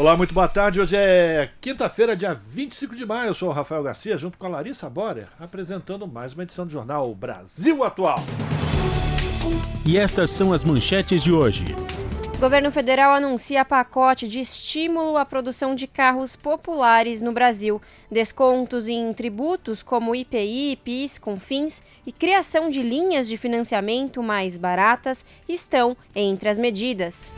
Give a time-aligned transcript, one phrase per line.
[0.00, 0.80] Olá, muito boa tarde.
[0.80, 3.28] Hoje é quinta-feira, dia 25 de maio.
[3.28, 6.72] Eu sou o Rafael Garcia, junto com a Larissa Borer, apresentando mais uma edição do
[6.72, 8.16] jornal Brasil Atual.
[9.84, 11.76] E estas são as manchetes de hoje.
[12.34, 17.78] O governo federal anuncia pacote de estímulo à produção de carros populares no Brasil.
[18.10, 25.26] Descontos em tributos como IPI, PIS, CONFINS e criação de linhas de financiamento mais baratas
[25.46, 27.30] estão entre as medidas.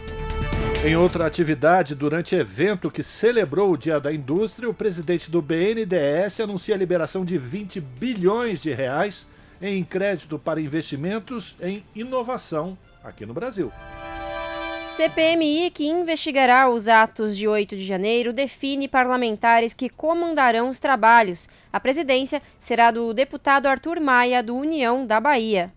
[0.84, 6.40] Em outra atividade, durante evento que celebrou o Dia da Indústria, o presidente do BNDES
[6.40, 9.24] anuncia a liberação de 20 bilhões de reais
[9.60, 13.70] em crédito para investimentos em inovação aqui no Brasil.
[14.96, 21.48] CPMI, que investigará os atos de 8 de janeiro, define parlamentares que comandarão os trabalhos.
[21.72, 25.72] A presidência será do deputado Arthur Maia, do União da Bahia.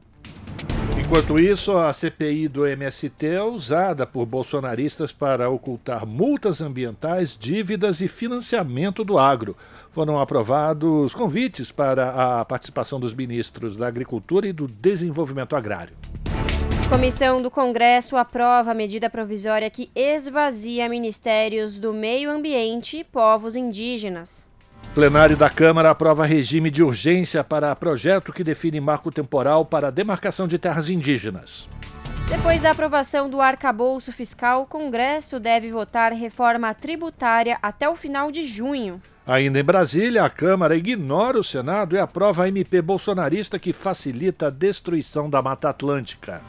[1.05, 8.01] Enquanto isso, a CPI do MST é usada por bolsonaristas para ocultar multas ambientais, dívidas
[8.01, 9.55] e financiamento do agro.
[9.91, 15.95] Foram aprovados convites para a participação dos ministros da Agricultura e do Desenvolvimento Agrário.
[16.89, 23.55] Comissão do Congresso aprova a medida provisória que esvazia ministérios do Meio Ambiente e povos
[23.55, 24.47] indígenas.
[24.95, 29.91] Plenário da Câmara aprova regime de urgência para projeto que define marco temporal para a
[29.91, 31.67] demarcação de terras indígenas.
[32.29, 38.31] Depois da aprovação do arcabouço fiscal, o Congresso deve votar reforma tributária até o final
[38.31, 39.01] de junho.
[39.27, 44.47] Ainda em Brasília, a Câmara ignora o Senado e aprova a MP bolsonarista que facilita
[44.47, 46.41] a destruição da Mata Atlântica.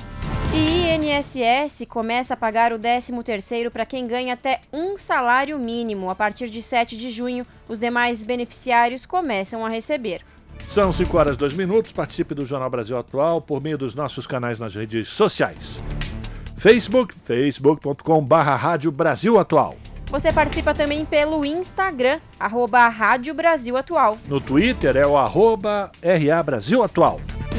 [0.57, 6.09] E INSS começa a pagar o 13º para quem ganha até um salário mínimo.
[6.09, 10.23] A partir de 7 de junho, os demais beneficiários começam a receber.
[10.67, 11.93] São 5 horas e 2 minutos.
[11.93, 15.79] Participe do Jornal Brasil Atual por meio dos nossos canais nas redes sociais.
[16.57, 19.77] Facebook, facebook.com.br Rádio Brasil Atual.
[20.07, 24.17] Você participa também pelo Instagram, arroba Rádio Brasil Atual.
[24.27, 27.21] No Twitter é o arroba RA Brasil Atual.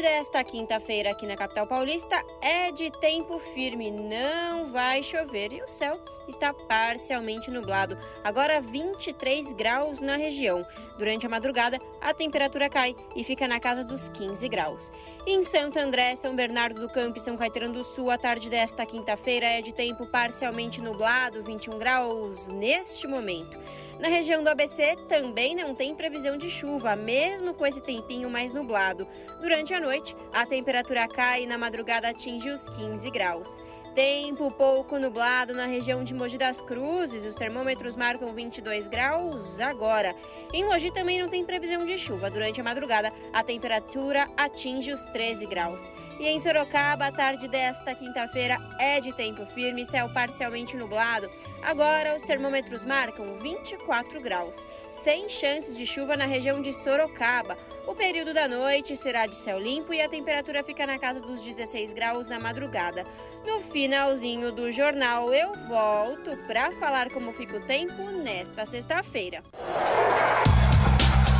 [0.00, 5.62] Tarde desta quinta-feira aqui na capital paulista é de tempo firme, não vai chover e
[5.62, 7.98] o céu está parcialmente nublado.
[8.24, 10.66] Agora 23 graus na região.
[10.96, 14.90] Durante a madrugada, a temperatura cai e fica na casa dos 15 graus.
[15.26, 18.86] Em Santo André, São Bernardo do Campo e São Caetano do Sul, a tarde desta
[18.86, 23.58] quinta-feira é de tempo parcialmente nublado, 21 graus neste momento.
[24.00, 28.50] Na região do ABC também não tem previsão de chuva, mesmo com esse tempinho mais
[28.50, 29.06] nublado.
[29.42, 33.60] Durante a noite, a temperatura cai e na madrugada atinge os 15 graus.
[34.02, 40.16] Tempo pouco nublado na região de Mogi das Cruzes, os termômetros marcam 22 graus agora.
[40.54, 42.30] Em Mogi também não tem previsão de chuva.
[42.30, 45.92] Durante a madrugada, a temperatura atinge os 13 graus.
[46.18, 51.28] E em Sorocaba, a tarde desta quinta-feira é de tempo firme, céu parcialmente nublado.
[51.62, 57.56] Agora, os termômetros marcam 24 graus sem chance de chuva na região de Sorocaba.
[57.86, 61.42] O período da noite será de céu limpo e a temperatura fica na casa dos
[61.42, 63.04] 16 graus na madrugada.
[63.46, 69.42] No finalzinho do jornal, eu volto para falar como fica o tempo nesta sexta-feira.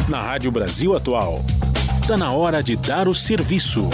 [0.09, 1.39] Na Rádio Brasil Atual,
[2.01, 3.89] está na hora de dar o serviço.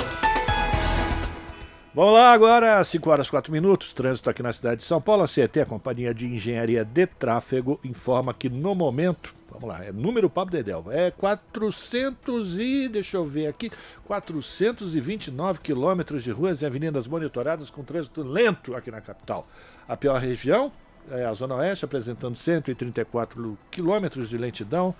[1.96, 5.22] Vamos lá agora, 5 horas e 4 minutos, trânsito aqui na cidade de São Paulo.
[5.22, 9.90] A CET, a Companhia de Engenharia de Tráfego, informa que no momento, vamos lá, é
[9.90, 13.70] número Pablo Dedel, é 400 e, deixa eu ver aqui,
[14.04, 19.48] 429 quilômetros de ruas e avenidas monitoradas com trânsito lento aqui na capital.
[19.88, 20.70] A pior região
[21.10, 24.94] é a Zona Oeste, apresentando 134 quilômetros de lentidão.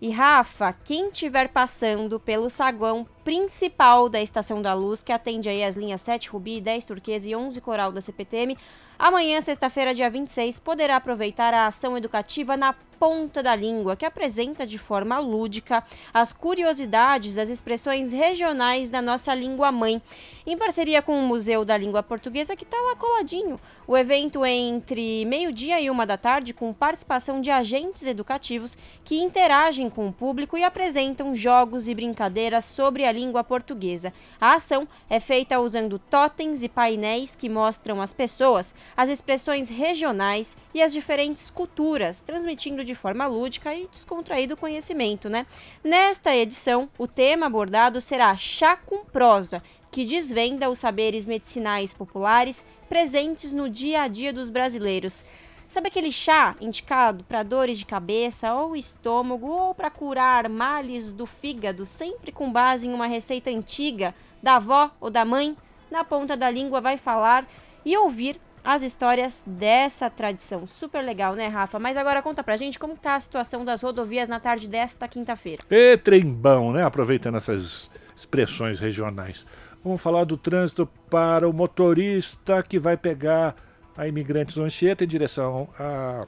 [0.00, 5.62] E Rafa, quem estiver passando pelo saguão principal da Estação da Luz, que atende aí
[5.62, 8.56] as linhas 7 Rubi, 10 Turquesa e 11 Coral da CPTM,
[8.98, 14.66] amanhã, sexta-feira, dia 26, poderá aproveitar a ação educativa na ponta da língua, que apresenta
[14.66, 20.02] de forma lúdica as curiosidades das expressões regionais da nossa língua mãe,
[20.46, 23.60] em parceria com o Museu da Língua Portuguesa, que está lá coladinho.
[23.86, 29.18] O evento é entre meio-dia e uma da tarde, com participação de agentes educativos que
[29.18, 34.12] interagem com o público e apresentam jogos e brincadeiras sobre a língua portuguesa.
[34.40, 40.56] A ação é feita usando totens e painéis que mostram às pessoas as expressões regionais
[40.72, 45.46] e as diferentes culturas, transmitindo de forma lúdica e descontraído conhecimento, né?
[45.84, 52.64] Nesta edição, o tema abordado será chá com prosa, que desvenda os saberes medicinais populares
[52.88, 55.24] presentes no dia a dia dos brasileiros.
[55.68, 61.26] Sabe aquele chá indicado para dores de cabeça ou estômago ou para curar males do
[61.26, 65.54] fígado, sempre com base em uma receita antiga da avó ou da mãe?
[65.90, 67.46] Na ponta da língua vai falar
[67.84, 70.66] e ouvir as histórias dessa tradição.
[70.66, 71.78] Super legal, né, Rafa?
[71.78, 75.62] Mas agora conta pra gente como tá a situação das rodovias na tarde desta quinta-feira.
[75.70, 76.82] E trembão, né?
[76.82, 79.46] Aproveitando essas expressões regionais.
[79.84, 83.54] Vamos falar do trânsito para o motorista que vai pegar
[83.98, 86.24] a imigrantes do Anchieta em direção à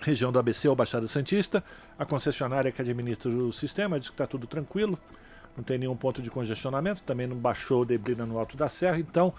[0.00, 1.62] região do ABC ou Baixada Santista.
[1.96, 4.98] A concessionária que administra o sistema diz que está tudo tranquilo,
[5.56, 8.98] não tem nenhum ponto de congestionamento, também não baixou o debrina no alto da serra,
[8.98, 9.32] então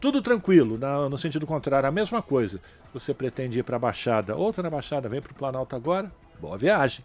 [0.00, 0.76] tudo tranquilo.
[1.08, 2.60] no sentido contrário, a mesma coisa.
[2.92, 6.10] Você pretende ir para a Baixada, outra na Baixada, vem para o Planalto agora,
[6.40, 7.04] boa viagem.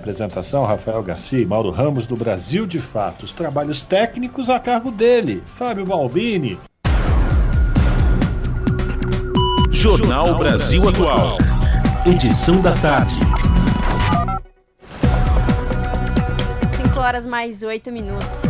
[0.00, 3.26] Apresentação, Rafael Garcia e Mauro Ramos do Brasil de Fato.
[3.26, 6.58] Os trabalhos técnicos a cargo dele, Fábio Balbini.
[9.70, 11.36] Jornal Brasil Atual.
[12.06, 13.14] Edição da tarde.
[16.82, 18.42] 5 horas mais 8 minutos.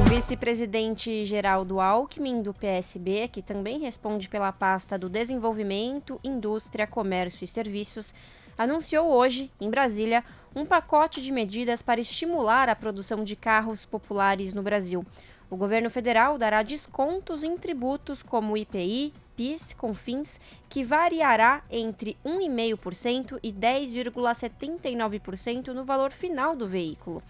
[0.00, 7.44] O vice-presidente Geraldo Alckmin, do PSB, que também responde pela pasta do Desenvolvimento, Indústria, Comércio
[7.44, 8.14] e Serviços,
[8.56, 10.22] anunciou hoje, em Brasília,
[10.54, 15.04] um pacote de medidas para estimular a produção de carros populares no Brasil.
[15.50, 23.38] O governo federal dará descontos em tributos como IPI, PIS, CONFINS, que variará entre 1,5%
[23.42, 27.22] e 10,79% no valor final do veículo.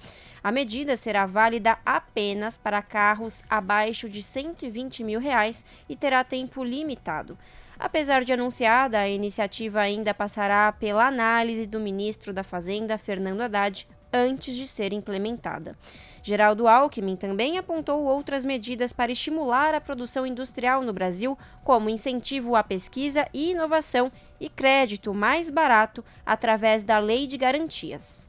[0.43, 6.63] A medida será válida apenas para carros abaixo de 120 mil reais e terá tempo
[6.63, 7.37] limitado.
[7.79, 13.87] Apesar de anunciada, a iniciativa ainda passará pela análise do ministro da Fazenda, Fernando Haddad,
[14.13, 15.77] antes de ser implementada.
[16.23, 22.55] Geraldo Alckmin também apontou outras medidas para estimular a produção industrial no Brasil, como incentivo
[22.55, 28.25] à pesquisa e inovação e crédito mais barato através da Lei de Garantias.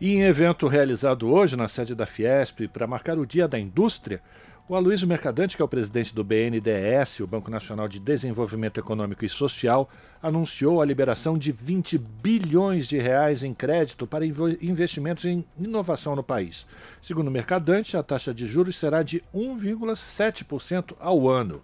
[0.00, 4.22] E em evento realizado hoje na sede da Fiesp para marcar o Dia da Indústria,
[4.70, 9.24] o Aloysio Mercadante, que é o presidente do BNDES, o Banco Nacional de Desenvolvimento Econômico
[9.24, 9.90] e Social,
[10.22, 16.22] anunciou a liberação de 20 bilhões de reais em crédito para investimentos em inovação no
[16.22, 16.68] país.
[17.02, 21.60] Segundo o Mercadante, a taxa de juros será de 1,7% ao ano.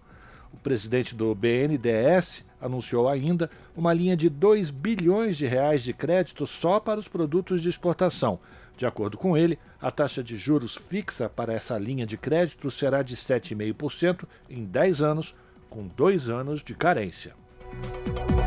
[0.52, 6.44] O presidente do BNDES anunciou ainda uma linha de 2 bilhões de reais de crédito
[6.44, 8.40] só para os produtos de exportação
[8.76, 13.02] de acordo com ele, a taxa de juros fixa para essa linha de crédito será
[13.02, 15.34] de 7,5% em 10 anos,
[15.70, 17.34] com dois anos de carência.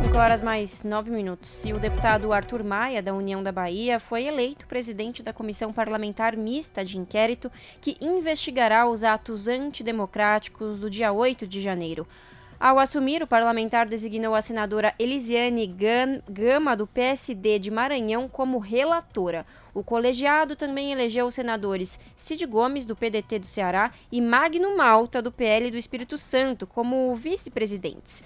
[0.03, 1.63] 5 horas mais 9 minutos.
[1.65, 6.37] E o deputado Arthur Maia, da União da Bahia, foi eleito presidente da Comissão Parlamentar
[6.37, 12.07] Mista de Inquérito que investigará os atos antidemocráticos do dia 8 de janeiro.
[12.59, 15.65] Ao assumir, o parlamentar designou a senadora Elisiane
[16.29, 19.45] Gama, do PSD de Maranhão, como relatora.
[19.73, 25.21] O colegiado também elegeu os senadores Cid Gomes, do PDT do Ceará, e Magno Malta,
[25.21, 28.21] do PL do Espírito Santo, como vice-presidentes.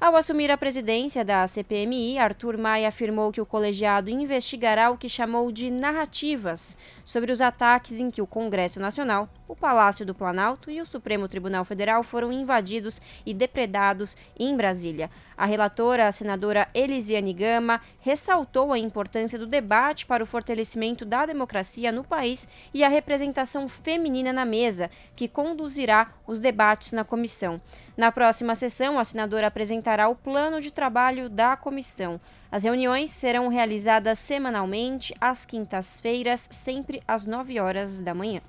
[0.00, 5.08] Ao assumir a presidência da CPMI, Arthur Maia afirmou que o colegiado investigará o que
[5.08, 10.70] chamou de narrativas sobre os ataques em que o Congresso Nacional, o Palácio do Planalto
[10.70, 15.10] e o Supremo Tribunal Federal foram invadidos e depredados em Brasília.
[15.36, 21.26] A relatora, a senadora Elisiane Gama, ressaltou a importância do debate para o fortalecimento da
[21.26, 27.60] democracia no país e a representação feminina na mesa, que conduzirá os debates na comissão.
[27.96, 32.20] Na próxima sessão, a senadora apresentará o plano de trabalho da comissão.
[32.50, 38.40] As reuniões serão realizadas semanalmente, às quintas-feiras, sempre às 9 horas da manhã.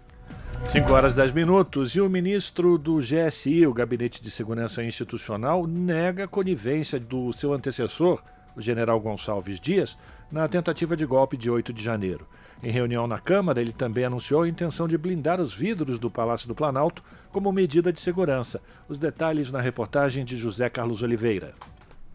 [0.65, 6.25] 5 horas 10 minutos e o ministro do GSI, o Gabinete de Segurança Institucional, nega
[6.25, 8.21] a conivência do seu antecessor,
[8.55, 9.97] o general Gonçalves Dias,
[10.31, 12.27] na tentativa de golpe de 8 de janeiro.
[12.61, 16.47] Em reunião na Câmara, ele também anunciou a intenção de blindar os vidros do Palácio
[16.47, 18.61] do Planalto como medida de segurança.
[18.89, 21.53] Os detalhes na reportagem de José Carlos Oliveira.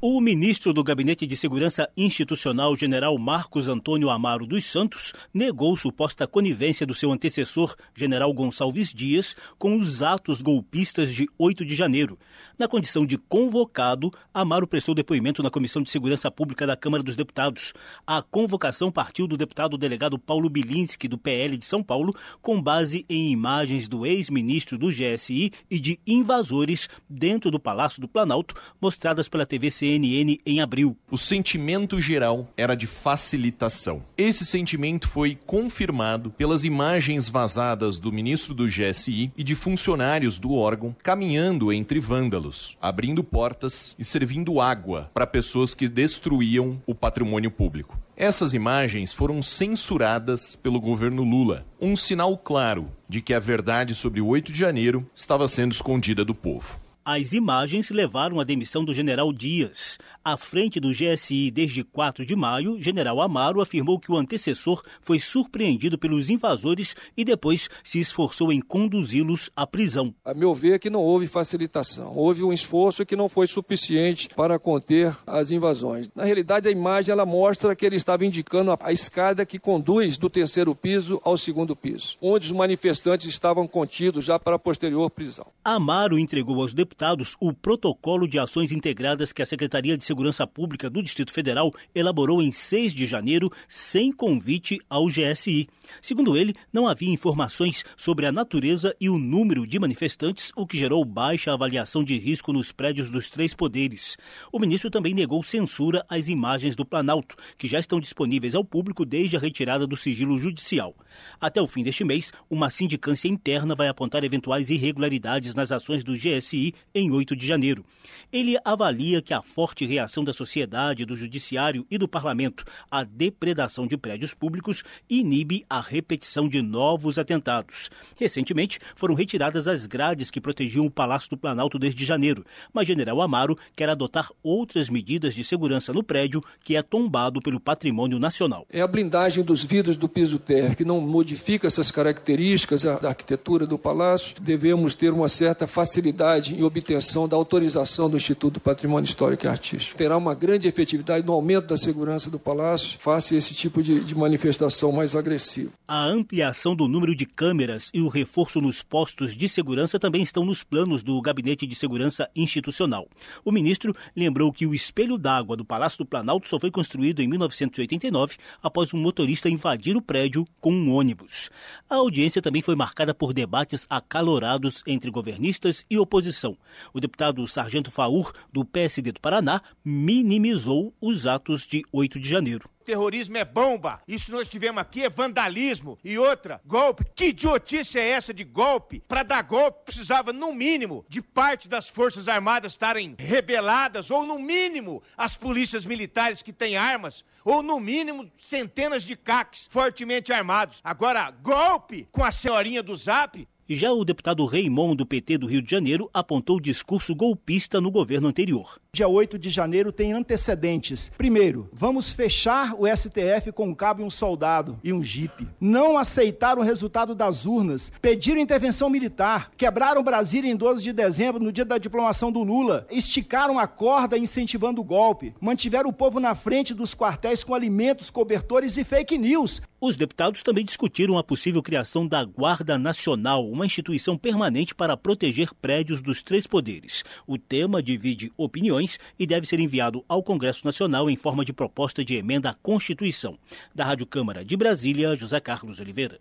[0.05, 6.27] O ministro do Gabinete de Segurança Institucional, general Marcos Antônio Amaro dos Santos, negou suposta
[6.27, 12.19] conivência do seu antecessor, general Gonçalves Dias, com os atos golpistas de 8 de janeiro.
[12.59, 17.15] Na condição de convocado, Amaro prestou depoimento na Comissão de Segurança Pública da Câmara dos
[17.15, 17.73] Deputados.
[18.05, 23.07] A convocação partiu do deputado delegado Paulo Bilinski, do PL de São Paulo, com base
[23.09, 29.29] em imagens do ex-ministro do GSI e de invasores dentro do Palácio do Planalto, mostradas
[29.29, 30.97] pela TVC CNN em abril.
[31.11, 34.03] O sentimento geral era de facilitação.
[34.17, 40.55] Esse sentimento foi confirmado pelas imagens vazadas do ministro do GSI e de funcionários do
[40.55, 47.51] órgão caminhando entre vândalos, abrindo portas e servindo água para pessoas que destruíam o patrimônio
[47.51, 47.99] público.
[48.17, 54.21] Essas imagens foram censuradas pelo governo Lula, um sinal claro de que a verdade sobre
[54.21, 56.81] o 8 de janeiro estava sendo escondida do povo.
[57.05, 59.99] As imagens levaram à demissão do general Dias.
[60.25, 65.19] À frente do GSI desde 4 de maio, general Amaro afirmou que o antecessor foi
[65.19, 70.15] surpreendido pelos invasores e depois se esforçou em conduzi-los à prisão.
[70.25, 72.17] A meu ver, que não houve facilitação.
[72.17, 76.09] Houve um esforço que não foi suficiente para conter as invasões.
[76.15, 80.31] Na realidade, a imagem ela mostra que ele estava indicando a escada que conduz do
[80.31, 85.47] terceiro piso ao segundo piso, onde os manifestantes estavam contidos já para a posterior prisão.
[85.65, 90.47] Amaro entregou aos deputados deputados o protocolo de ações integradas que a Secretaria de Segurança
[90.47, 95.69] Pública do Distrito Federal elaborou em 6 de janeiro sem convite ao GSI.
[96.01, 100.79] Segundo ele, não havia informações sobre a natureza e o número de manifestantes, o que
[100.79, 104.17] gerou baixa avaliação de risco nos prédios dos três poderes.
[104.53, 109.05] O ministro também negou censura às imagens do Planalto, que já estão disponíveis ao público
[109.05, 110.95] desde a retirada do sigilo judicial.
[111.41, 116.17] Até o fim deste mês, uma sindicância interna vai apontar eventuais irregularidades nas ações do
[116.17, 117.85] GSI em 8 de janeiro.
[118.33, 123.87] Ele avalia que a forte reação da sociedade, do judiciário e do parlamento à depredação
[123.87, 127.91] de prédios públicos inibe a repetição de novos atentados.
[128.17, 133.21] Recentemente, foram retiradas as grades que protegiam o Palácio do Planalto desde janeiro, mas General
[133.21, 138.67] Amaro quer adotar outras medidas de segurança no prédio que é tombado pelo patrimônio nacional.
[138.71, 143.67] É a blindagem dos vidros do piso térreo, que não modifica essas características da arquitetura
[143.67, 144.41] do palácio.
[144.41, 149.49] Devemos ter uma certa facilidade em obtenção da autorização do Instituto do Patrimônio Histórico e
[149.49, 149.97] Artístico.
[149.97, 154.01] Terá uma grande efetividade no aumento da segurança do palácio face a esse tipo de,
[154.01, 155.71] de manifestação mais agressiva.
[155.87, 160.45] A ampliação do número de câmeras e o reforço nos postos de segurança também estão
[160.45, 163.07] nos planos do Gabinete de Segurança Institucional.
[163.45, 167.29] O ministro lembrou que o espelho d'água do Palácio do Planalto só foi construído em
[167.29, 171.51] 1989 após um motorista invadir o prédio com um ônibus.
[171.89, 176.57] A audiência também foi marcada por debates acalorados entre governistas e oposição.
[176.93, 182.69] O deputado Sargento Faur, do PSD do Paraná, minimizou os atos de 8 de janeiro.
[182.85, 184.01] Terrorismo é bomba.
[184.07, 185.99] Isso nós tivemos aqui é vandalismo.
[186.05, 187.05] E outra, golpe.
[187.15, 189.01] Que idiotice é essa de golpe?
[189.07, 194.39] Para dar golpe precisava, no mínimo, de parte das Forças Armadas estarem rebeladas, ou no
[194.39, 200.81] mínimo, as polícias militares que têm armas, ou no mínimo, centenas de caques fortemente armados.
[200.83, 205.63] Agora, golpe com a senhorinha do zap, Já o deputado Raymond, do PT do Rio
[205.63, 208.81] de Janeiro, apontou o discurso golpista no governo anterior.
[208.93, 211.11] Dia 8 de janeiro tem antecedentes.
[211.17, 215.49] Primeiro, vamos fechar o STF com um cabo e um soldado e um jipe.
[215.61, 221.43] Não aceitar o resultado das urnas, pediram intervenção militar, quebraram Brasília em 12 de dezembro,
[221.43, 226.19] no dia da diplomação do Lula, esticaram a corda incentivando o golpe, mantiveram o povo
[226.19, 229.63] na frente dos quartéis com alimentos, cobertores e fake news.
[229.85, 235.53] Os deputados também discutiram a possível criação da Guarda Nacional, uma instituição permanente para proteger
[235.61, 237.03] prédios dos três poderes.
[237.27, 242.05] O tema divide opiniões e deve ser enviado ao Congresso Nacional em forma de proposta
[242.05, 243.37] de emenda à Constituição.
[243.75, 246.21] Da Rádio Câmara de Brasília, José Carlos Oliveira.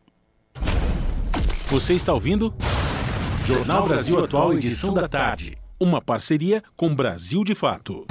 [1.68, 2.51] Você está ouvindo?
[3.46, 5.56] Jornal Brasil Atual, edição da tarde.
[5.80, 8.08] Uma parceria com Brasil de Fato.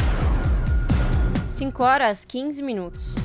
[1.60, 3.16] 5 horas 15 minutos.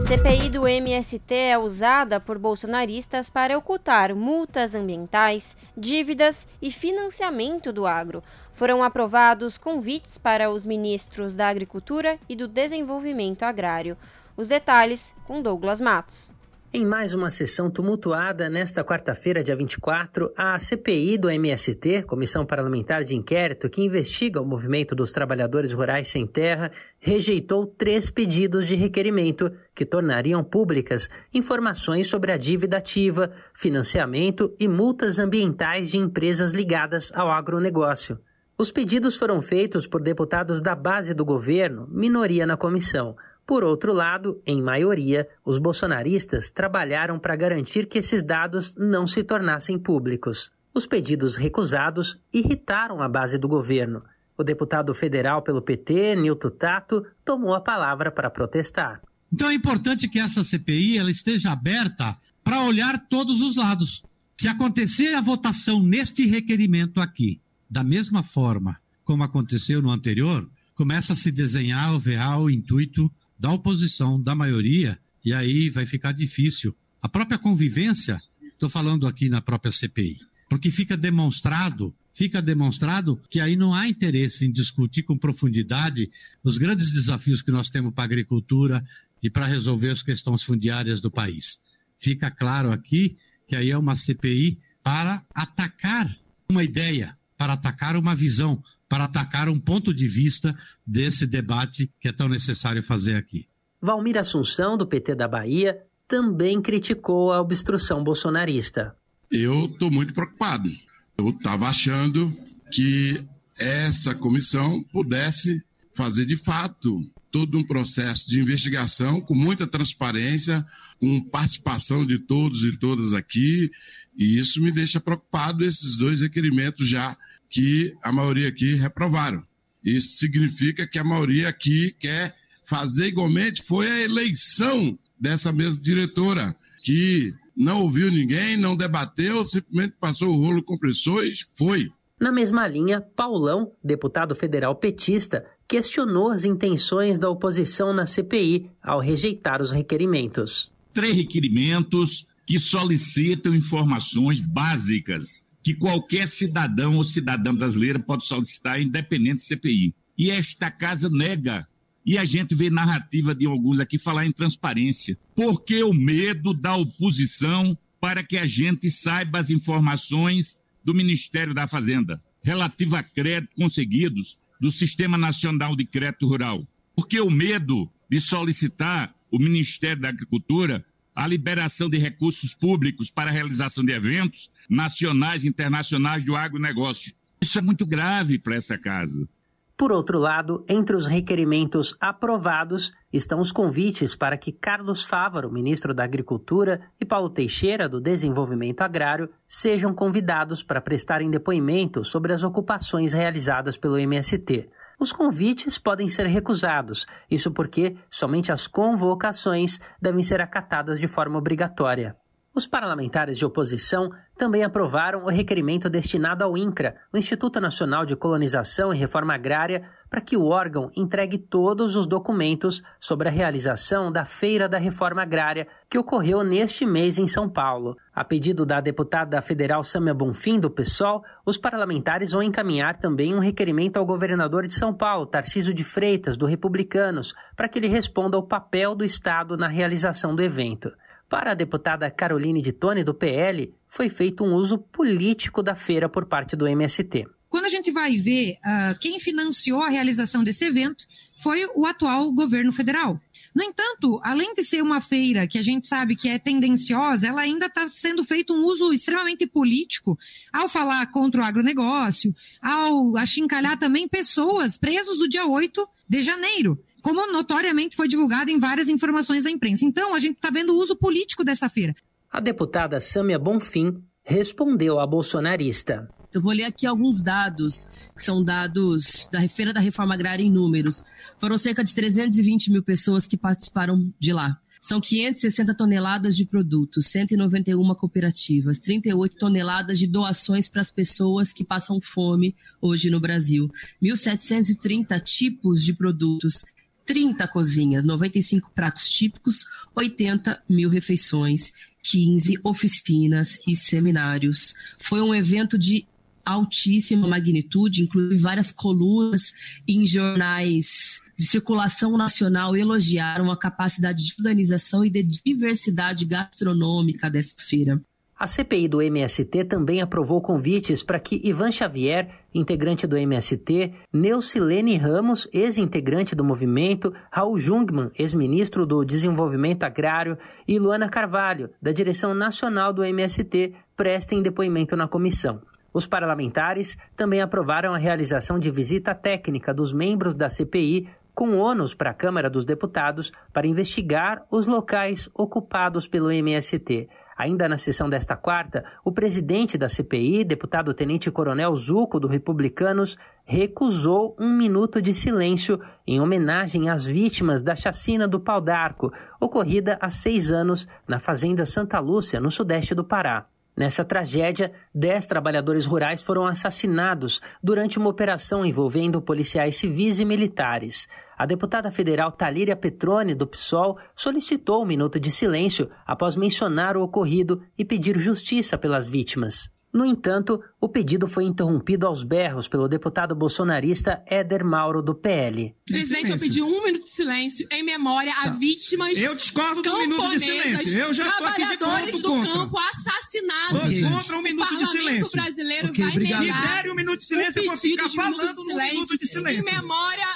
[0.00, 7.86] CPI do MST é usada por bolsonaristas para ocultar multas ambientais, dívidas e financiamento do
[7.86, 8.24] agro.
[8.54, 13.94] Foram aprovados convites para os ministros da Agricultura e do Desenvolvimento Agrário.
[14.38, 16.32] Os detalhes com Douglas Matos.
[16.74, 23.04] Em mais uma sessão tumultuada, nesta quarta-feira, dia 24, a CPI do MST, Comissão Parlamentar
[23.04, 28.74] de Inquérito, que investiga o movimento dos trabalhadores rurais sem terra, rejeitou três pedidos de
[28.74, 36.54] requerimento que tornariam públicas informações sobre a dívida ativa, financiamento e multas ambientais de empresas
[36.54, 38.18] ligadas ao agronegócio.
[38.56, 43.14] Os pedidos foram feitos por deputados da base do governo, minoria na comissão.
[43.46, 49.22] Por outro lado, em maioria, os bolsonaristas trabalharam para garantir que esses dados não se
[49.24, 50.50] tornassem públicos.
[50.74, 54.02] Os pedidos recusados irritaram a base do governo.
[54.38, 59.02] O deputado federal pelo PT, Nilton Tato, tomou a palavra para protestar.
[59.32, 64.02] Então é importante que essa CPI ela esteja aberta para olhar todos os lados.
[64.40, 71.12] Se acontecer a votação neste requerimento aqui, da mesma forma como aconteceu no anterior, começa
[71.12, 73.10] a se desenhar o real intuito
[73.42, 76.72] da oposição, da maioria, e aí vai ficar difícil.
[77.02, 83.40] A própria convivência, estou falando aqui na própria CPI, porque fica demonstrado, fica demonstrado que
[83.40, 86.08] aí não há interesse em discutir com profundidade
[86.44, 88.86] os grandes desafios que nós temos para a agricultura
[89.20, 91.58] e para resolver as questões fundiárias do país.
[91.98, 93.16] Fica claro aqui
[93.48, 96.16] que aí é uma CPI para atacar
[96.48, 102.06] uma ideia, para atacar uma visão, para atacar um ponto de vista desse debate que
[102.06, 103.48] é tão necessário fazer aqui.
[103.80, 108.94] Valmir Assunção, do PT da Bahia, também criticou a obstrução bolsonarista.
[109.28, 110.70] Eu estou muito preocupado.
[111.18, 112.32] Eu estava achando
[112.70, 113.26] que
[113.58, 115.60] essa comissão pudesse
[115.96, 117.00] fazer de fato
[117.32, 120.64] todo um processo de investigação com muita transparência,
[121.00, 123.68] com participação de todos e todas aqui,
[124.16, 127.16] e isso me deixa preocupado, esses dois requerimentos já
[127.52, 129.44] que a maioria aqui reprovaram.
[129.84, 132.34] Isso significa que a maioria aqui quer
[132.64, 133.62] fazer igualmente.
[133.62, 140.36] Foi a eleição dessa mesma diretora, que não ouviu ninguém, não debateu, simplesmente passou o
[140.36, 141.92] rolo compressor e foi.
[142.18, 149.00] Na mesma linha, Paulão, deputado federal petista, questionou as intenções da oposição na CPI ao
[149.00, 150.70] rejeitar os requerimentos.
[150.94, 159.36] Três requerimentos que solicitam informações básicas que qualquer cidadão ou cidadã brasileira pode solicitar, independente
[159.36, 159.94] de CPI.
[160.18, 161.66] E esta casa nega.
[162.04, 165.16] E a gente vê narrativa de alguns aqui falar em transparência.
[165.36, 171.54] Por que o medo da oposição para que a gente saiba as informações do Ministério
[171.54, 176.66] da Fazenda relativa a créditos conseguidos do Sistema Nacional de Crédito Rural?
[176.96, 183.10] Por que o medo de solicitar o Ministério da Agricultura a liberação de recursos públicos
[183.10, 187.12] para a realização de eventos nacionais e internacionais do agronegócio.
[187.40, 189.28] Isso é muito grave para essa casa.
[189.76, 195.92] Por outro lado, entre os requerimentos aprovados estão os convites para que Carlos Fávaro, ministro
[195.92, 202.44] da Agricultura, e Paulo Teixeira, do Desenvolvimento Agrário, sejam convidados para prestarem depoimento sobre as
[202.44, 204.70] ocupações realizadas pelo MST.
[205.00, 211.38] Os convites podem ser recusados, isso porque somente as convocações devem ser acatadas de forma
[211.38, 212.14] obrigatória.
[212.54, 218.14] Os parlamentares de oposição também aprovaram o requerimento destinado ao INCRA, o Instituto Nacional de
[218.14, 224.12] Colonização e Reforma Agrária, para que o órgão entregue todos os documentos sobre a realização
[224.12, 227.96] da Feira da Reforma Agrária, que ocorreu neste mês em São Paulo.
[228.14, 233.38] A pedido da deputada federal Samia Bonfim, do PSOL, os parlamentares vão encaminhar também um
[233.38, 238.36] requerimento ao governador de São Paulo, Tarciso de Freitas, do Republicanos, para que ele responda
[238.36, 240.92] ao papel do Estado na realização do evento.
[241.32, 246.06] Para a deputada Caroline de Tone, do PL, foi feito um uso político da feira
[246.06, 247.26] por parte do MST.
[247.48, 251.06] Quando a gente vai ver uh, quem financiou a realização desse evento,
[251.42, 253.18] foi o atual governo federal.
[253.54, 257.40] No entanto, além de ser uma feira que a gente sabe que é tendenciosa, ela
[257.40, 260.18] ainda está sendo feito um uso extremamente político
[260.52, 266.78] ao falar contra o agronegócio, ao achincalhar também pessoas presos do dia 8 de janeiro
[267.02, 269.84] como notoriamente foi divulgado em várias informações da imprensa.
[269.84, 271.94] Então, a gente está vendo o uso político dessa feira.
[272.30, 276.08] A deputada Sâmia Bonfim respondeu à bolsonarista.
[276.32, 277.86] Eu vou ler aqui alguns dados,
[278.16, 281.02] que são dados da Feira da Reforma Agrária em números.
[281.38, 284.58] Foram cerca de 320 mil pessoas que participaram de lá.
[284.80, 291.62] São 560 toneladas de produtos, 191 cooperativas, 38 toneladas de doações para as pessoas que
[291.62, 293.70] passam fome hoje no Brasil,
[294.02, 296.64] 1.730 tipos de produtos,
[297.04, 304.74] 30 cozinhas, 95 pratos típicos, 80 mil refeições, 15 oficinas e seminários.
[304.98, 306.06] Foi um evento de
[306.44, 309.52] altíssima magnitude, inclusive várias colunas
[309.86, 317.54] em jornais de circulação nacional elogiaram a capacidade de organização e de diversidade gastronômica dessa
[317.58, 318.00] feira.
[318.42, 324.96] A CPI do MST também aprovou convites para que Ivan Xavier, integrante do MST, Neucilene
[324.96, 332.34] Ramos, ex-integrante do movimento, Raul Jungmann, ex-ministro do Desenvolvimento Agrário, e Luana Carvalho, da direção
[332.34, 335.62] nacional do MST, prestem depoimento na comissão.
[335.94, 341.94] Os parlamentares também aprovaram a realização de visita técnica dos membros da CPI com ônus
[341.94, 347.08] para a Câmara dos Deputados para investigar os locais ocupados pelo MST.
[347.36, 353.16] Ainda na sessão desta quarta, o presidente da CPI, deputado Tenente Coronel Zuco, do Republicanos,
[353.44, 359.98] recusou um minuto de silêncio em homenagem às vítimas da chacina do Pau d'Arco, ocorrida
[360.00, 363.46] há seis anos na Fazenda Santa Lúcia, no sudeste do Pará.
[363.74, 371.08] Nessa tragédia, dez trabalhadores rurais foram assassinados durante uma operação envolvendo policiais civis e militares.
[371.38, 377.02] A deputada federal Talíria Petrone, do PSOL, solicitou um minuto de silêncio após mencionar o
[377.02, 379.72] ocorrido e pedir justiça pelas vítimas.
[379.92, 385.76] No entanto, o pedido foi interrompido aos berros pelo deputado bolsonarista Éder Mauro, do PL.
[385.84, 389.20] Presidente, eu pedi um minuto de silêncio em memória a vítimas.
[389.20, 390.98] Eu discordo do minuto de silêncio.
[390.98, 392.52] Eu já estou aqui de Trabalhadores do contra.
[392.52, 394.00] campo assassinados.
[394.00, 395.30] Sou contra um minuto o de Parlamento silêncio.
[395.32, 396.40] brasileiro Ok, vai obrigado.
[396.40, 399.26] negar Se derem um minuto de silêncio, eu vou o ficar falando silêncio minuto de
[399.26, 399.68] silêncio.
[399.68, 400.26] Em memória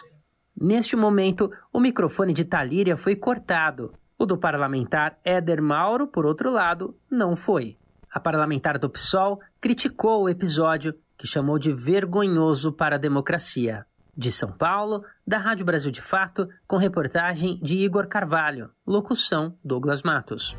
[0.59, 3.93] Neste momento, o microfone de Talíria foi cortado.
[4.19, 7.77] O do parlamentar Éder Mauro, por outro lado, não foi.
[8.17, 13.85] A parlamentar do PSOL criticou o episódio, que chamou de vergonhoso para a democracia.
[14.17, 18.71] De São Paulo, da Rádio Brasil de Fato, com reportagem de Igor Carvalho.
[18.87, 20.57] Locução Douglas Matos.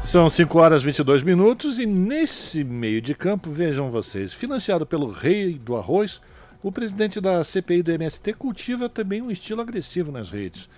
[0.00, 5.10] São 5 horas e 22 minutos e nesse meio de campo, vejam vocês, financiado pelo
[5.10, 6.20] rei do arroz,
[6.62, 10.68] o presidente da CPI do MST cultiva também um estilo agressivo nas redes.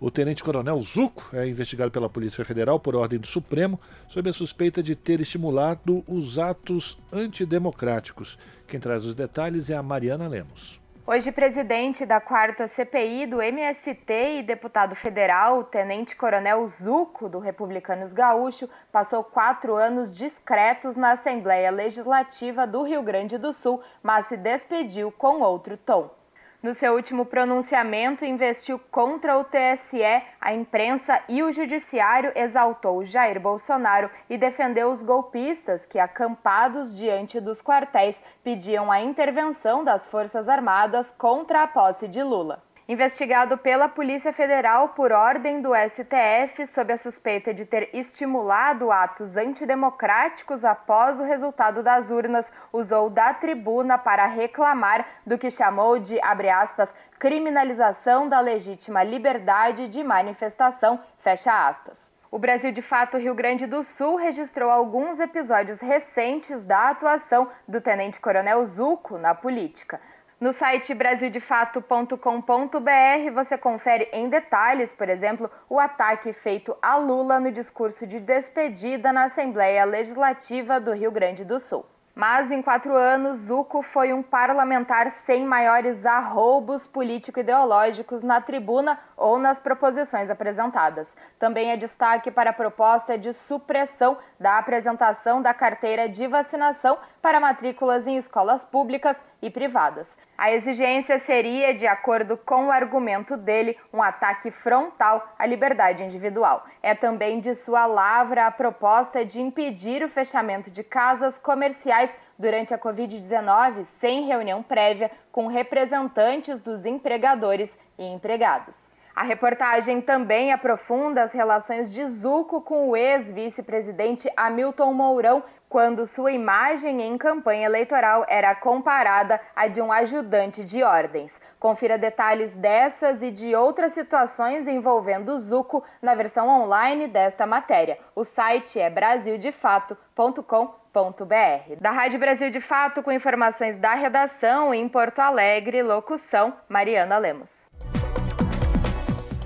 [0.00, 4.82] O tenente-coronel Zuco é investigado pela Polícia Federal por ordem do Supremo sob a suspeita
[4.82, 8.38] de ter estimulado os atos antidemocráticos.
[8.66, 10.80] Quem traz os detalhes é a Mariana Lemos.
[11.06, 18.70] Hoje, presidente da quarta CPI do MST e deputado federal, tenente-coronel Zuco, do Republicanos Gaúcho,
[18.90, 25.12] passou quatro anos discretos na Assembleia Legislativa do Rio Grande do Sul, mas se despediu
[25.12, 26.19] com outro tom.
[26.62, 30.02] No seu último pronunciamento, investiu contra o TSE,
[30.38, 37.40] a imprensa e o judiciário exaltou Jair Bolsonaro e defendeu os golpistas que, acampados diante
[37.40, 42.62] dos quartéis, pediam a intervenção das Forças Armadas contra a posse de Lula.
[42.90, 49.36] Investigado pela Polícia Federal por ordem do STF sob a suspeita de ter estimulado atos
[49.36, 56.20] antidemocráticos após o resultado das urnas, usou da tribuna para reclamar do que chamou de,
[56.20, 62.10] abre aspas, criminalização da legítima liberdade de manifestação, fecha aspas.
[62.28, 67.80] O Brasil de Fato Rio Grande do Sul registrou alguns episódios recentes da atuação do
[67.80, 70.00] tenente-coronel Zuco na política.
[70.40, 77.52] No site brasildefato.com.br você confere em detalhes, por exemplo, o ataque feito a Lula no
[77.52, 81.84] discurso de despedida na Assembleia Legislativa do Rio Grande do Sul.
[82.14, 89.38] Mas em quatro anos, Zuco foi um parlamentar sem maiores arroubos político-ideológicos na tribuna ou
[89.38, 91.08] nas proposições apresentadas.
[91.38, 97.38] Também é destaque para a proposta de supressão da apresentação da carteira de vacinação para
[97.38, 100.08] matrículas em escolas públicas e privadas.
[100.40, 106.64] A exigência seria, de acordo com o argumento dele, um ataque frontal à liberdade individual.
[106.82, 112.72] É também de sua lavra a proposta de impedir o fechamento de casas comerciais durante
[112.72, 118.89] a Covid-19 sem reunião prévia com representantes dos empregadores e empregados.
[119.20, 126.32] A reportagem também aprofunda as relações de Zuco com o ex-vice-presidente Hamilton Mourão, quando sua
[126.32, 131.38] imagem em campanha eleitoral era comparada à de um ajudante de ordens.
[131.58, 137.98] Confira detalhes dessas e de outras situações envolvendo Zuco na versão online desta matéria.
[138.16, 141.76] O site é brasildefato.com.br.
[141.78, 147.69] Da Rádio Brasil de Fato, com informações da redação em Porto Alegre, locução Mariana Lemos.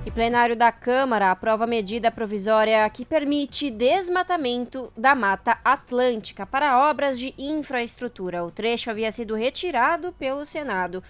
[0.06, 7.18] E plenário da Câmara aprova medida provisória que permite desmatamento da Mata Atlântica para obras
[7.18, 8.44] de infraestrutura.
[8.44, 11.02] O trecho havia sido retirado pelo Senado.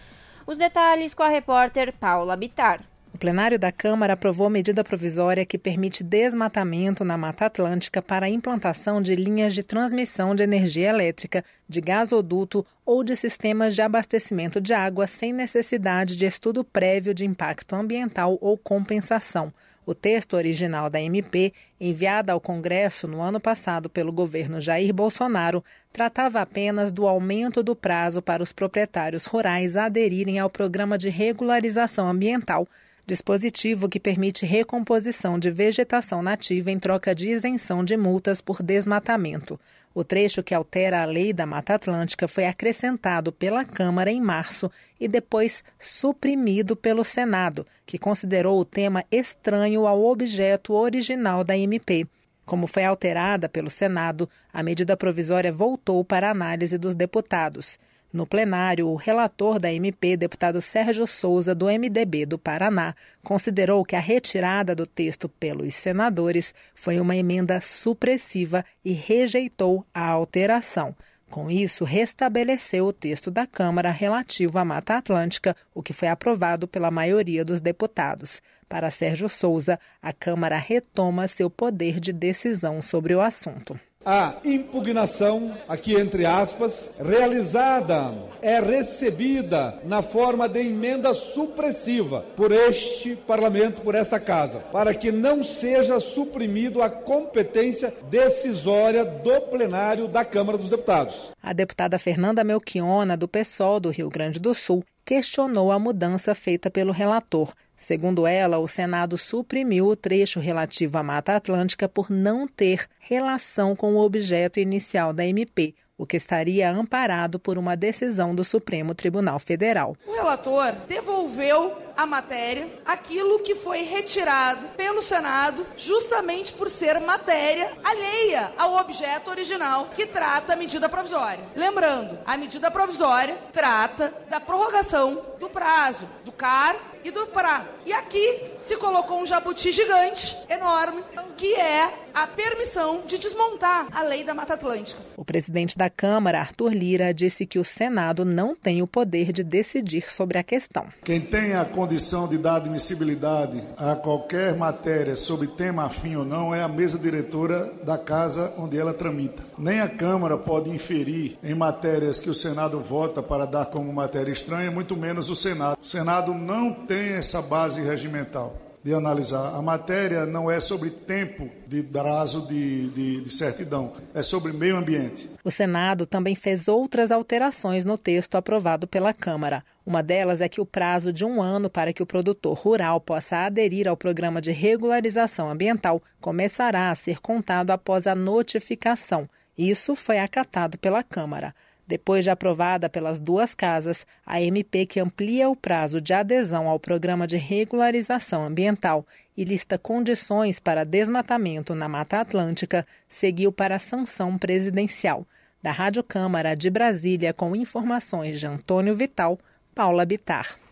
[0.47, 2.83] Os detalhes com a repórter Paula Bitar.
[3.15, 8.29] O plenário da Câmara aprovou medida provisória que permite desmatamento na Mata Atlântica para a
[8.29, 14.61] implantação de linhas de transmissão de energia elétrica, de gasoduto ou de sistemas de abastecimento
[14.61, 19.55] de água sem necessidade de estudo prévio de impacto ambiental ou compensação.
[19.87, 25.63] O texto original da MP, enviada ao Congresso no ano passado pelo governo Jair Bolsonaro,
[25.93, 32.09] tratava apenas do aumento do prazo para os proprietários rurais aderirem ao programa de regularização
[32.09, 32.67] ambiental
[33.07, 39.59] dispositivo que permite recomposição de vegetação nativa em troca de isenção de multas por desmatamento.
[39.95, 44.71] O trecho que altera a lei da Mata Atlântica foi acrescentado pela Câmara em março
[44.99, 52.09] e depois suprimido pelo Senado, que considerou o tema estranho ao objeto original da MP.
[52.45, 57.79] Como foi alterada pelo Senado, a medida provisória voltou para análise dos deputados.
[58.15, 63.97] No plenário, o relator da MP, deputado Sérgio Souza, do MDB do Paraná, considerou que
[63.97, 70.95] a retirada do texto pelos senadores foi uma emenda supressiva e rejeitou a alteração.
[71.29, 76.69] Com isso, restabeleceu o texto da Câmara relativo à Mata Atlântica, o que foi aprovado
[76.69, 78.41] pela maioria dos deputados.
[78.69, 85.57] Para Sérgio Souza, a Câmara retoma seu poder de decisão sobre o assunto a impugnação,
[85.69, 93.95] aqui entre aspas, realizada é recebida na forma de emenda supressiva por este parlamento, por
[93.95, 100.69] esta casa, para que não seja suprimido a competência decisória do plenário da Câmara dos
[100.69, 101.33] Deputados.
[101.43, 106.71] A deputada Fernanda Melchiona, do PSOL do Rio Grande do Sul, questionou a mudança feita
[106.71, 107.53] pelo relator.
[107.77, 113.75] Segundo ela, o Senado suprimiu o trecho relativo à Mata Atlântica por não ter relação
[113.75, 118.95] com o objeto inicial da MP, o que estaria amparado por uma decisão do Supremo
[118.95, 119.97] Tribunal Federal.
[120.07, 127.71] O relator devolveu a matéria aquilo que foi retirado pelo Senado justamente por ser matéria
[127.85, 131.45] alheia ao objeto original que trata a medida provisória.
[131.55, 137.67] Lembrando, a medida provisória trata da prorrogação do prazo do CAR e do PRA.
[137.85, 141.05] E aqui se colocou um jabuti gigante, enorme,
[141.37, 145.03] que é a permissão de desmontar a lei da Mata Atlântica.
[145.17, 149.43] O presidente da Câmara, Arthur Lira, disse que o Senado não tem o poder de
[149.43, 150.87] decidir sobre a questão.
[151.03, 156.55] Quem tem a condição de dar admissibilidade a qualquer matéria sobre tema afim ou não
[156.55, 159.43] é a mesa diretora da casa onde ela tramita.
[159.59, 164.33] Nem a Câmara pode inferir em matérias que o Senado vota para dar como matéria
[164.33, 165.77] estranha, muito menos o Senado.
[165.83, 169.55] O Senado não tem essa base regimental de analisar.
[169.57, 174.77] A matéria não é sobre tempo de prazo de, de, de, certidão, é sobre meio
[174.77, 175.31] ambiente.
[175.43, 179.65] O Senado também fez outras alterações no texto aprovado pela Câmara.
[179.87, 183.39] Uma delas é que o prazo de um ano para que o produtor rural possa
[183.39, 189.29] aderir ao programa de regularização ambiental começará a ser contado após a notificação.
[189.57, 191.55] Isso foi acatado pela Câmara.
[191.87, 196.81] Depois de aprovada pelas duas casas, a MP que amplia o prazo de adesão ao
[196.81, 203.81] programa de regularização ambiental e lista condições para desmatamento na Mata Atlântica seguiu para a
[203.81, 205.27] sanção presidencial.
[205.63, 209.39] Da Rádio Câmara de Brasília, com informações de Antônio Vital,
[209.75, 210.64] Paula Bitar.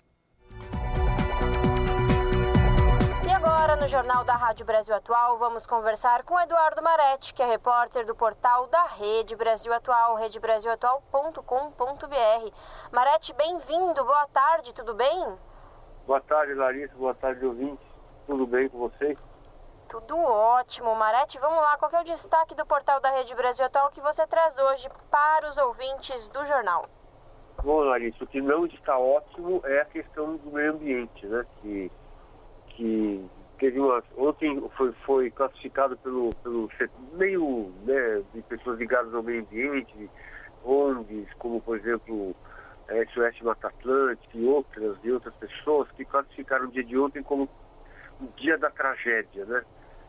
[3.83, 8.15] No Jornal da Rádio Brasil Atual, vamos conversar com Eduardo Maretti, que é repórter do
[8.15, 12.55] portal da Rede Brasil Atual, redebrasilatual.com.br.
[12.93, 15.35] Maretti, bem-vindo, boa tarde, tudo bem?
[16.07, 17.85] Boa tarde, Larissa, boa tarde, ouvintes.
[18.25, 19.19] Tudo bem com vocês?
[19.89, 21.41] Tudo ótimo, Maretti.
[21.41, 24.57] Vamos lá, qual é o destaque do portal da Rede Brasil Atual que você traz
[24.59, 26.85] hoje para os ouvintes do jornal?
[27.65, 31.45] Bom, Larissa, o que não está ótimo é a questão do meio ambiente, né?
[31.61, 31.91] Que,
[32.69, 33.29] que
[33.63, 34.03] teve uma.
[34.17, 36.69] Ontem foi, foi classificado pelo, pelo
[37.13, 40.11] meio né, de pessoas ligadas ao meio ambiente,
[40.65, 42.35] ONGs, como por exemplo
[42.89, 47.23] a SOS Mata Atlântica e outras, e outras pessoas que classificaram o dia de ontem
[47.23, 47.49] como
[48.21, 49.63] o dia da tragédia, né?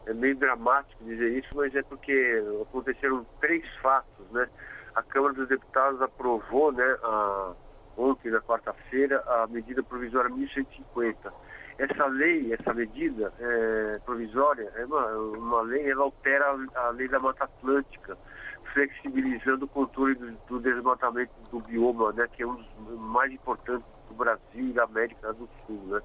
[0.08, 4.50] É meio dramático dizer isso, mas é porque aconteceram três fatos, né?
[4.96, 7.54] A Câmara dos Deputados aprovou, né, a,
[7.98, 11.32] ontem, na quarta-feira, a medida provisória 1150.
[11.78, 17.08] Essa lei, essa medida é, provisória, é uma, uma lei, ela altera a, a lei
[17.08, 18.18] da Mata Atlântica,
[18.74, 23.86] flexibilizando o controle do, do, desmatamento do bioma, né, que é um dos mais importantes
[24.08, 25.82] do Brasil e da América do Sul.
[25.88, 26.02] Né.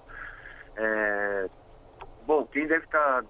[0.77, 1.51] É,
[2.27, 3.25] bom, quem deve estar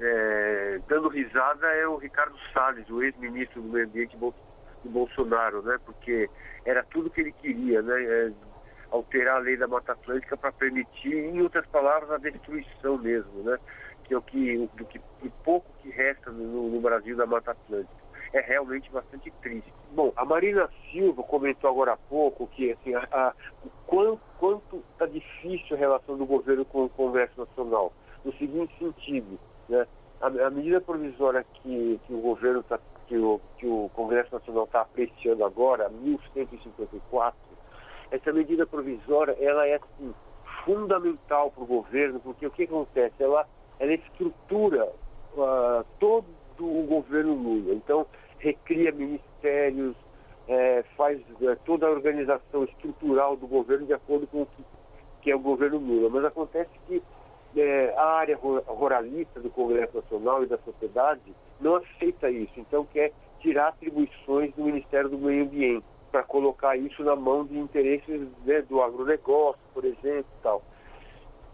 [0.00, 4.34] é, dando risada é o Ricardo Salles, o ex-ministro do Meio Ambiente do
[4.84, 6.28] Bolsonaro, né, porque
[6.64, 8.32] era tudo que ele queria, né, é,
[8.94, 13.58] alterar a lei da Mata Atlântica para permitir, em outras palavras, a destruição mesmo, né,
[14.04, 15.00] que é o que, do que
[15.42, 19.72] pouco que resta no, no Brasil da Mata Atlântica é realmente bastante triste.
[19.92, 25.06] Bom, a Marina Silva comentou agora há pouco que assim, a, a, o quanto está
[25.06, 27.92] difícil a relação do governo com o Congresso Nacional,
[28.24, 29.86] no seguinte sentido, né?
[30.20, 34.64] a, a medida provisória que, que o governo tá, que, o, que o Congresso Nacional
[34.64, 37.38] está apreciando agora, 1154,
[38.14, 40.14] essa medida provisória ela é assim,
[40.64, 43.14] fundamental para o governo, porque o que acontece?
[43.22, 43.46] Ela,
[43.80, 44.86] ela estrutura
[45.36, 46.26] uh, todo
[46.60, 47.74] o governo Lula.
[47.74, 48.06] Então,
[48.38, 49.96] recria ministérios,
[50.46, 54.64] é, faz é, toda a organização estrutural do governo de acordo com o que,
[55.22, 56.08] que é o governo Lula.
[56.08, 57.02] Mas acontece que
[57.56, 63.12] é, a área ruralista do Congresso Nacional e da sociedade não aceita isso, então quer
[63.40, 68.62] tirar atribuições do Ministério do Meio Ambiente para colocar isso na mão de interesses né,
[68.62, 70.62] do agronegócio, por exemplo, tal.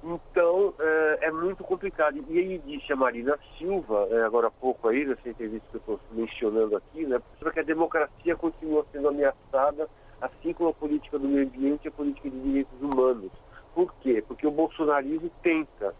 [0.05, 2.23] Então, é, é, muito complicado.
[2.29, 5.95] E aí disse a Marina Silva, é, agora há pouco aí, nessa entrevista que eu
[5.95, 7.19] estou mencionando aqui, né,
[7.55, 9.89] que a democracia continua sendo ameaçada,
[10.21, 13.33] assim como a política do meio ambiente e a política de direitos humanos.
[13.75, 14.23] Por quê?
[14.29, 15.95] Porque o bolsonarismo tenta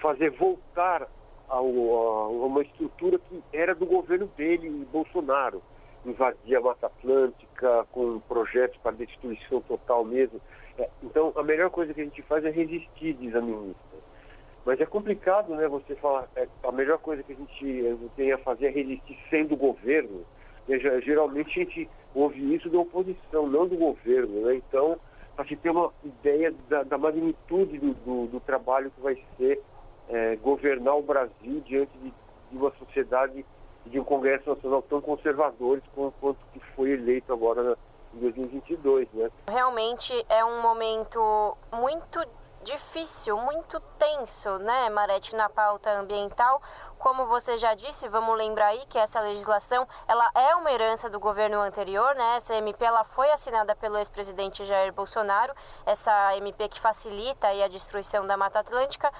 [0.00, 1.08] fazer voltar
[1.48, 5.60] a, uma estrutura que era do governo dele, Bolsonaro.
[6.04, 10.40] Invadir a Mata Atlântica com projetos para destruição total mesmo.
[10.78, 13.92] É, então, a melhor coisa que a gente faz é resistir, diz a ministra.
[14.64, 18.32] Mas é complicado, né, você falar, é, a melhor coisa que a gente eh, tem
[18.32, 20.24] a fazer é resistir sendo governo.
[20.68, 24.54] Né, geralmente a gente ouve isso da oposição, não do governo, né?
[24.54, 24.98] Então,
[25.34, 29.60] para se ter uma ideia da, da magnitude do, do, do, trabalho que vai ser
[30.08, 32.10] é, governar o Brasil diante de,
[32.50, 33.44] de, uma sociedade
[33.86, 37.76] de um Congresso Nacional tão conservadores quanto que foi eleito agora
[38.14, 39.30] em 2022, né?
[39.48, 42.20] Realmente é um momento muito
[42.62, 46.62] difícil, muito tenso, né, Marete, na pauta ambiental.
[46.98, 51.18] Como você já disse, vamos lembrar aí que essa legislação, ela é uma herança do
[51.18, 52.36] governo anterior, né?
[52.36, 55.52] Essa MP ela foi assinada pelo ex-presidente Jair Bolsonaro,
[55.84, 59.12] essa MP que facilita aí a destruição da Mata Atlântica,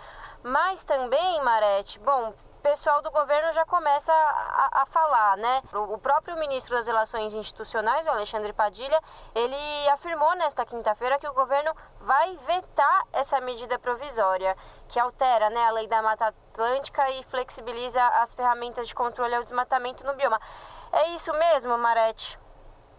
[0.44, 5.62] mas também, Marete, bom, pessoal do governo já começa a, a, falar, né?
[5.74, 8.98] O próprio ministro das Relações Institucionais, o Alexandre Padilha,
[9.34, 14.56] ele afirmou nesta quinta-feira que o governo vai vetar essa medida provisória
[14.88, 19.42] que altera né, a lei da Mata Atlântica e flexibiliza as ferramentas de controle ao
[19.42, 20.40] desmatamento no bioma.
[20.92, 22.38] É isso mesmo, Marete?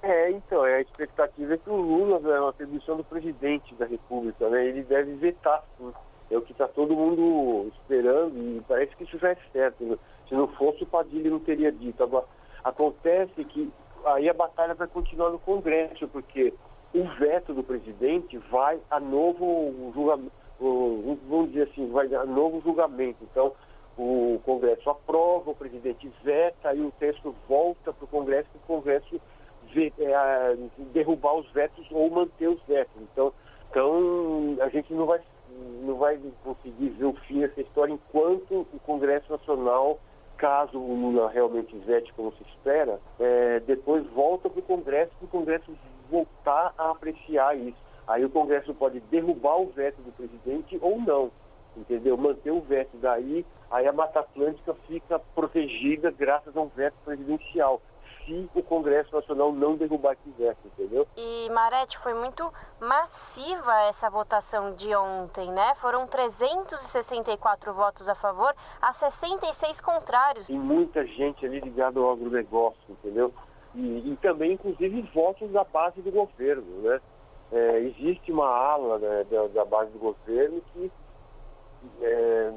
[0.02, 3.86] É, então, é a expectativa é que o Lula, é uma atribuição do presidente da
[3.86, 4.66] República, né?
[4.66, 5.94] Ele deve vetar, sim
[6.34, 9.84] é o que está todo mundo esperando e parece que isso já é certo.
[9.84, 9.98] Né?
[10.28, 12.02] Se não fosse, o Padilha não teria dito.
[12.04, 12.26] Agora,
[12.64, 13.72] acontece que
[14.06, 16.54] aí a batalha vai continuar no Congresso, porque
[16.94, 23.18] o veto do presidente vai a novo julgamento, vamos dizer assim, vai a novo julgamento.
[23.24, 23.54] Então,
[23.98, 28.78] o Congresso aprova, o presidente veta, aí o texto volta para o Congresso, para o
[28.78, 29.22] Congresso
[29.76, 30.58] é,
[30.94, 33.02] derrubar os vetos ou manter os vetos.
[33.02, 33.34] Então,
[33.70, 35.20] então a gente não vai
[35.84, 40.00] não vai conseguir ver o fim dessa história enquanto o Congresso Nacional,
[40.38, 45.26] caso o Lula realmente vete como se espera, é, depois volta para o Congresso para
[45.26, 45.72] o Congresso
[46.10, 47.78] voltar a apreciar isso.
[48.08, 51.32] Aí o Congresso pode derrubar o veto do presidente ou não,
[51.78, 52.18] entendeu?
[52.18, 57.82] Manter o veto daí, aí a Mata Atlântica fica protegida graças a um veto presidencial
[58.26, 61.08] se o Congresso Nacional não derrubar esse veto, entendeu?
[61.18, 65.76] E, Marete, foi muito massiva essa votação de ontem, né?
[65.76, 70.48] Foram 364 votos a favor a 66 contrários.
[70.48, 73.34] Tem muita gente ali ligada ao agronegócio, entendeu?
[73.76, 76.82] e, e também, inclusive, votos da base do governo.
[76.82, 77.02] Né?
[77.52, 80.92] É, existe uma ala né, da, da, base do governo que,
[82.02, 82.54] é,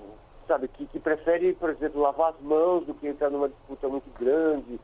[0.46, 4.10] sabe, que, que prefere, por exemplo, lavar as mãos do que entrar numa disputa muito
[4.18, 4.78] grande.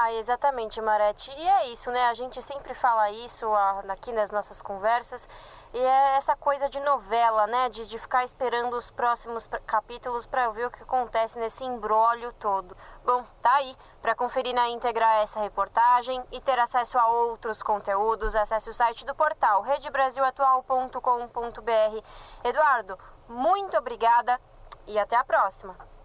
[0.00, 1.28] Ah, exatamente, Marete.
[1.36, 2.06] E é isso, né?
[2.06, 3.52] A gente sempre fala isso
[3.88, 5.28] aqui nas nossas conversas.
[5.74, 7.68] E é essa coisa de novela, né?
[7.68, 12.76] De, de ficar esperando os próximos capítulos para ver o que acontece nesse embrólio todo.
[13.04, 13.76] Bom, tá aí.
[14.00, 19.04] Para conferir na íntegra essa reportagem e ter acesso a outros conteúdos, acesse o site
[19.04, 22.04] do portal redebrasilatual.com.br.
[22.44, 22.96] Eduardo,
[23.28, 24.40] muito obrigada
[24.86, 25.97] e até a próxima.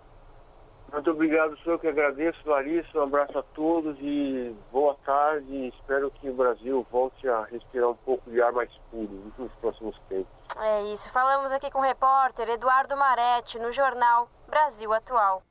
[0.93, 2.99] Muito obrigado, senhor, que agradeço, Larissa.
[2.99, 5.67] Um abraço a todos e boa tarde.
[5.69, 9.99] Espero que o Brasil volte a respirar um pouco de ar mais puro nos próximos
[10.07, 10.31] tempos.
[10.55, 11.09] É isso.
[11.09, 15.41] Falamos aqui com o repórter Eduardo Maretti, no jornal Brasil Atual.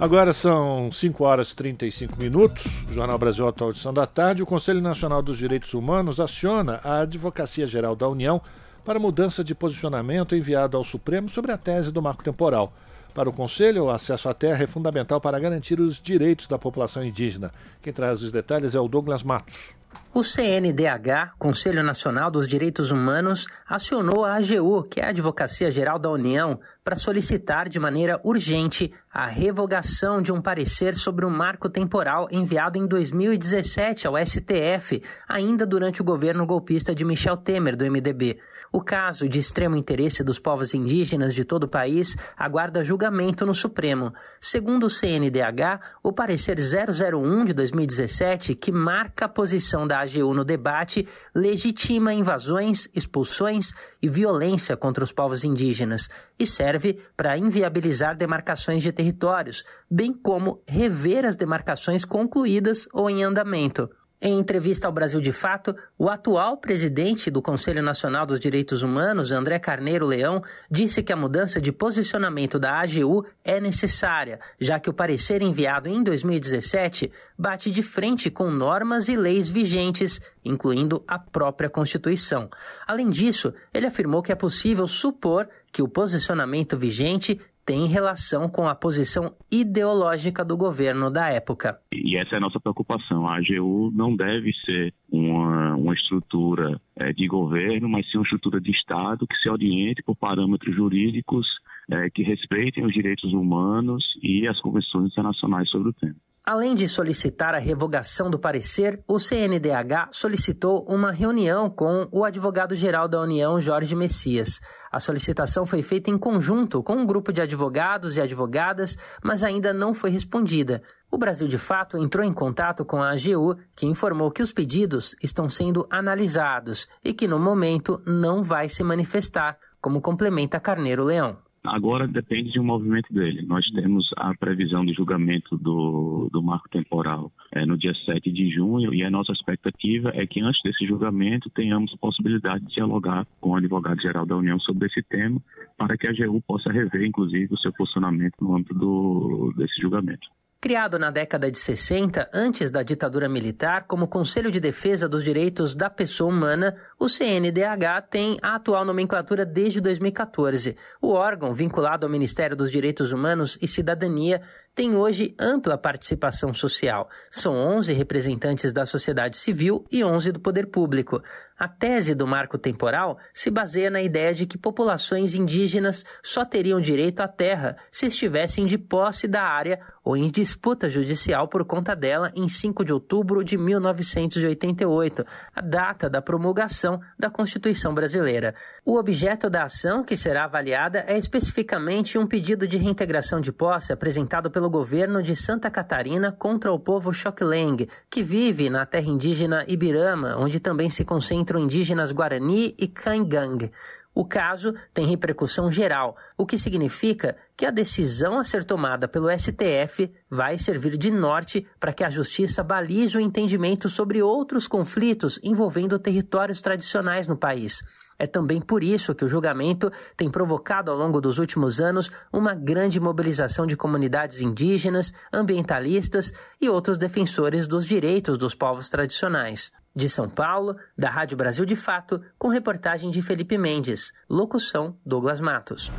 [0.00, 2.64] Agora são 5 horas e 35 minutos.
[2.90, 4.42] Jornal Brasil Atual edição da tarde.
[4.42, 8.40] O Conselho Nacional dos Direitos Humanos aciona a Advocacia Geral da União
[8.82, 12.72] para mudança de posicionamento enviado ao Supremo sobre a tese do marco temporal.
[13.16, 17.02] Para o Conselho, o acesso à terra é fundamental para garantir os direitos da população
[17.02, 17.50] indígena.
[17.80, 19.74] Quem traz os detalhes é o Douglas Matos.
[20.12, 25.98] O CNDH, Conselho Nacional dos Direitos Humanos, acionou a AGU, que é a Advocacia Geral
[25.98, 31.70] da União, para solicitar de maneira urgente a revogação de um parecer sobre um marco
[31.70, 37.90] temporal enviado em 2017 ao STF, ainda durante o governo golpista de Michel Temer, do
[37.90, 38.38] MDB.
[38.70, 43.54] O caso, de extremo interesse dos povos indígenas de todo o país, aguarda julgamento no
[43.54, 44.12] Supremo.
[44.38, 50.44] Segundo o CNDH, o parecer 001 de 2017, que marca a posição da AGU no
[50.44, 58.82] debate, legitima invasões, expulsões e violência contra os povos indígenas e serve para inviabilizar demarcações
[58.82, 63.88] de territórios, bem como rever as demarcações concluídas ou em andamento.
[64.20, 69.30] Em entrevista ao Brasil de Fato, o atual presidente do Conselho Nacional dos Direitos Humanos,
[69.30, 74.88] André Carneiro Leão, disse que a mudança de posicionamento da AGU é necessária, já que
[74.88, 81.18] o parecer enviado em 2017 bate de frente com normas e leis vigentes, incluindo a
[81.18, 82.48] própria Constituição.
[82.86, 88.68] Além disso, ele afirmou que é possível supor que o posicionamento vigente tem relação com
[88.68, 91.80] a posição ideológica do governo da época.
[91.92, 93.28] E essa é a nossa preocupação.
[93.28, 98.60] A AGU não deve ser uma, uma estrutura é, de governo, mas sim uma estrutura
[98.60, 101.44] de Estado que se oriente por parâmetros jurídicos
[101.90, 106.14] é, que respeitem os direitos humanos e as convenções internacionais sobre o tema.
[106.48, 113.08] Além de solicitar a revogação do parecer, o CNDH solicitou uma reunião com o advogado-geral
[113.08, 114.60] da União, Jorge Messias.
[114.92, 119.72] A solicitação foi feita em conjunto com um grupo de advogados e advogadas, mas ainda
[119.72, 120.80] não foi respondida.
[121.10, 125.16] O Brasil de Fato entrou em contato com a AGU, que informou que os pedidos
[125.20, 131.44] estão sendo analisados e que no momento não vai se manifestar, como complementa Carneiro Leão.
[131.68, 133.42] Agora depende de um movimento dele.
[133.42, 138.50] Nós temos a previsão de julgamento do, do marco temporal é, no dia 7 de
[138.50, 143.26] junho e a nossa expectativa é que antes desse julgamento tenhamos a possibilidade de dialogar
[143.40, 145.40] com o advogado-geral da União sobre esse tema
[145.76, 150.26] para que a AGU possa rever, inclusive, o seu posicionamento no âmbito do, desse julgamento.
[150.58, 155.74] Criado na década de 60, antes da ditadura militar, como Conselho de Defesa dos Direitos
[155.74, 160.74] da Pessoa Humana, o CNDH tem a atual nomenclatura desde 2014.
[161.00, 164.40] O órgão, vinculado ao Ministério dos Direitos Humanos e Cidadania,
[164.74, 167.08] tem hoje ampla participação social.
[167.30, 171.22] São 11 representantes da sociedade civil e 11 do poder público.
[171.58, 176.80] A tese do marco temporal se baseia na ideia de que populações indígenas só teriam
[176.80, 181.96] direito à terra se estivessem de posse da área ou em disputa judicial por conta
[181.96, 188.54] dela em 5 de outubro de 1988, a data da promulgação da Constituição brasileira.
[188.84, 193.92] O objeto da ação que será avaliada é especificamente um pedido de reintegração de posse
[193.92, 199.64] apresentado pelo governo de Santa Catarina contra o povo Xokleng, que vive na terra indígena
[199.66, 201.04] Ibirama, onde também se
[201.46, 203.70] concentram indígenas Guarani e Kangang.
[204.12, 209.28] O caso tem repercussão geral, o que significa que a decisão a ser tomada pelo
[209.30, 215.38] STF vai servir de norte para que a justiça balize o entendimento sobre outros conflitos
[215.42, 217.82] envolvendo territórios tradicionais no país.
[218.18, 222.54] É também por isso que o julgamento tem provocado ao longo dos últimos anos uma
[222.54, 229.70] grande mobilização de comunidades indígenas, ambientalistas e outros defensores dos direitos dos povos tradicionais.
[229.94, 234.12] De São Paulo, da Rádio Brasil de Fato, com reportagem de Felipe Mendes.
[234.28, 235.90] Locução: Douglas Matos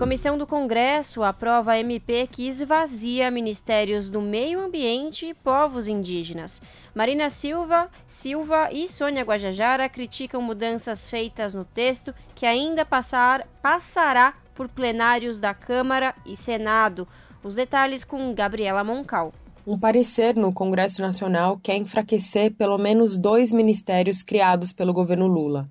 [0.00, 6.62] comissão do Congresso aprova MP que esvazia ministérios do Meio Ambiente e Povos Indígenas.
[6.94, 14.32] Marina Silva, Silva e Sônia Guajajara criticam mudanças feitas no texto que ainda passar, passará
[14.54, 17.06] por plenários da Câmara e Senado.
[17.44, 19.34] Os detalhes com Gabriela Moncal.
[19.66, 25.68] Um parecer no Congresso Nacional quer enfraquecer pelo menos dois ministérios criados pelo governo Lula: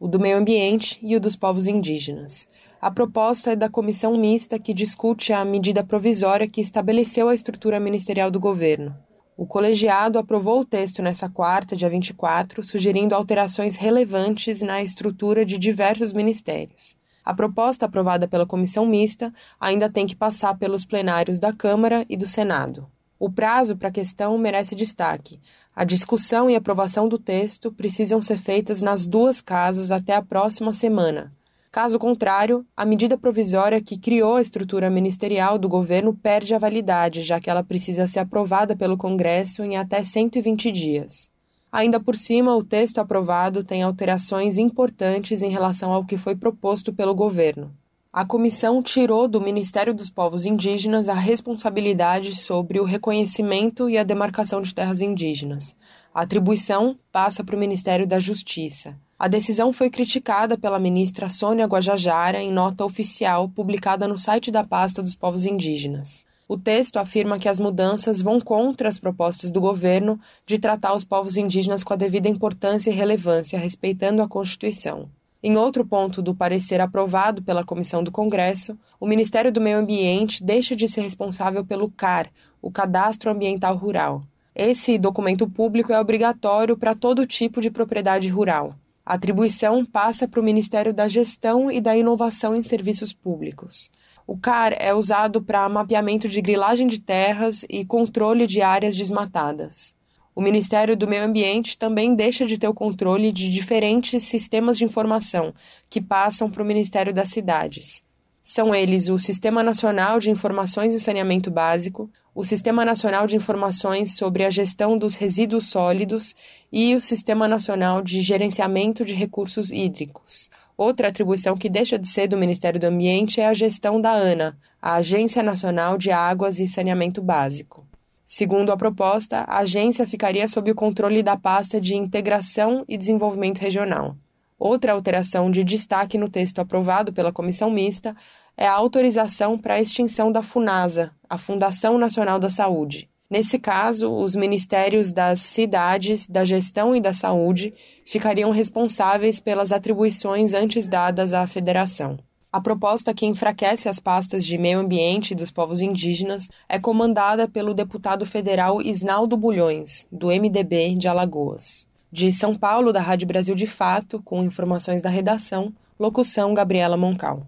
[0.00, 2.48] o do Meio Ambiente e o dos Povos Indígenas.
[2.80, 7.80] A proposta é da comissão mista que discute a medida provisória que estabeleceu a estrutura
[7.80, 8.94] ministerial do governo.
[9.36, 15.58] O colegiado aprovou o texto nessa quarta, dia 24, sugerindo alterações relevantes na estrutura de
[15.58, 16.96] diversos ministérios.
[17.24, 22.16] A proposta aprovada pela comissão mista ainda tem que passar pelos plenários da Câmara e
[22.16, 22.86] do Senado.
[23.18, 25.40] O prazo para a questão merece destaque.
[25.74, 30.72] A discussão e aprovação do texto precisam ser feitas nas duas casas até a próxima
[30.72, 31.32] semana,
[31.76, 37.20] Caso contrário, a medida provisória que criou a estrutura ministerial do governo perde a validade,
[37.20, 41.28] já que ela precisa ser aprovada pelo Congresso em até 120 dias.
[41.70, 46.94] Ainda por cima, o texto aprovado tem alterações importantes em relação ao que foi proposto
[46.94, 47.70] pelo governo.
[48.10, 54.02] A comissão tirou do Ministério dos Povos Indígenas a responsabilidade sobre o reconhecimento e a
[54.02, 55.76] demarcação de terras indígenas.
[56.14, 58.96] A atribuição passa para o Ministério da Justiça.
[59.18, 64.62] A decisão foi criticada pela ministra Sônia Guajajara em nota oficial publicada no site da
[64.62, 66.26] pasta dos povos indígenas.
[66.46, 71.02] O texto afirma que as mudanças vão contra as propostas do governo de tratar os
[71.02, 75.08] povos indígenas com a devida importância e relevância, respeitando a Constituição.
[75.42, 80.44] Em outro ponto do parecer aprovado pela Comissão do Congresso, o Ministério do Meio Ambiente
[80.44, 82.28] deixa de ser responsável pelo CAR,
[82.60, 84.22] o Cadastro Ambiental Rural.
[84.54, 88.74] Esse documento público é obrigatório para todo tipo de propriedade rural.
[89.06, 93.88] A atribuição passa para o Ministério da Gestão e da Inovação em Serviços Públicos.
[94.26, 99.94] O CAR é usado para mapeamento de grilagem de terras e controle de áreas desmatadas.
[100.34, 104.84] O Ministério do Meio Ambiente também deixa de ter o controle de diferentes sistemas de
[104.84, 105.54] informação
[105.88, 108.02] que passam para o Ministério das Cidades.
[108.48, 114.14] São eles o Sistema Nacional de Informações e Saneamento Básico, o Sistema Nacional de Informações
[114.14, 116.32] sobre a Gestão dos Resíduos Sólidos
[116.70, 120.48] e o Sistema Nacional de Gerenciamento de Recursos Hídricos.
[120.76, 124.56] Outra atribuição que deixa de ser do Ministério do Ambiente é a gestão da ANA,
[124.80, 127.84] a Agência Nacional de Águas e Saneamento Básico.
[128.24, 133.58] Segundo a proposta, a agência ficaria sob o controle da pasta de Integração e Desenvolvimento
[133.58, 134.16] Regional.
[134.58, 138.16] Outra alteração de destaque no texto aprovado pela comissão mista
[138.56, 143.08] é a autorização para a extinção da FUNASA, a Fundação Nacional da Saúde.
[143.28, 150.54] Nesse caso, os ministérios das cidades, da gestão e da saúde ficariam responsáveis pelas atribuições
[150.54, 152.18] antes dadas à federação.
[152.52, 157.74] A proposta que enfraquece as pastas de meio ambiente dos povos indígenas é comandada pelo
[157.74, 161.86] deputado federal Isnaldo Bulhões, do MDB de Alagoas.
[162.10, 167.46] De São Paulo, da Rádio Brasil de Fato, com informações da redação, locução Gabriela Moncal.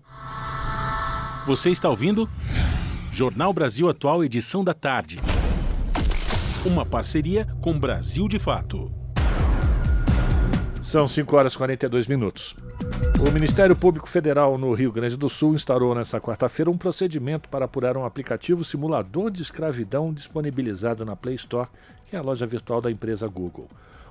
[1.46, 2.28] Você está ouvindo?
[3.12, 5.20] Jornal Brasil Atual, edição da tarde.
[6.66, 8.92] Uma parceria com Brasil de Fato.
[10.82, 12.56] São 5 horas e 42 minutos.
[13.20, 17.64] O Ministério Público Federal no Rio Grande do Sul instaurou nesta quarta-feira um procedimento para
[17.64, 21.68] apurar um aplicativo simulador de escravidão disponibilizado na Play Store,
[22.10, 23.68] que é a loja virtual da empresa Google.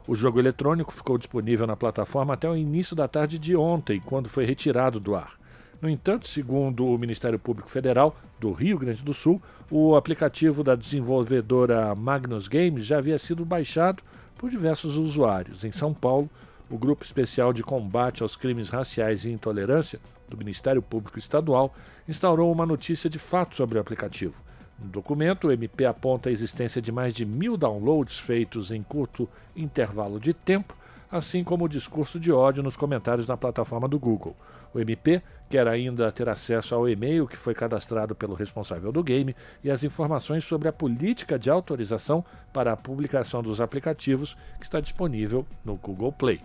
[0.08, 4.30] O jogo eletrônico ficou disponível na plataforma até o início da tarde de ontem, quando
[4.30, 5.34] foi retirado do ar.
[5.82, 10.76] No entanto, segundo o Ministério Público Federal do Rio Grande do Sul, o aplicativo da
[10.76, 14.02] desenvolvedora Magnus Games já havia sido baixado
[14.38, 15.66] por diversos usuários.
[15.66, 16.30] Em São Paulo,
[16.70, 20.00] o Grupo Especial de Combate aos Crimes Raciais e Intolerância
[20.30, 21.76] do Ministério Público Estadual
[22.08, 24.42] instaurou uma notícia de fato sobre o aplicativo.
[24.80, 29.28] No documento, o MP aponta a existência de mais de mil downloads feitos em curto
[29.56, 30.76] intervalo de tempo,
[31.12, 34.36] assim como o discurso de ódio nos comentários na plataforma do Google.
[34.74, 39.36] O MP quer ainda ter acesso ao e-mail que foi cadastrado pelo responsável do game
[39.64, 42.24] e as informações sobre a política de autorização
[42.54, 46.42] para a publicação dos aplicativos que está disponível no Google Play.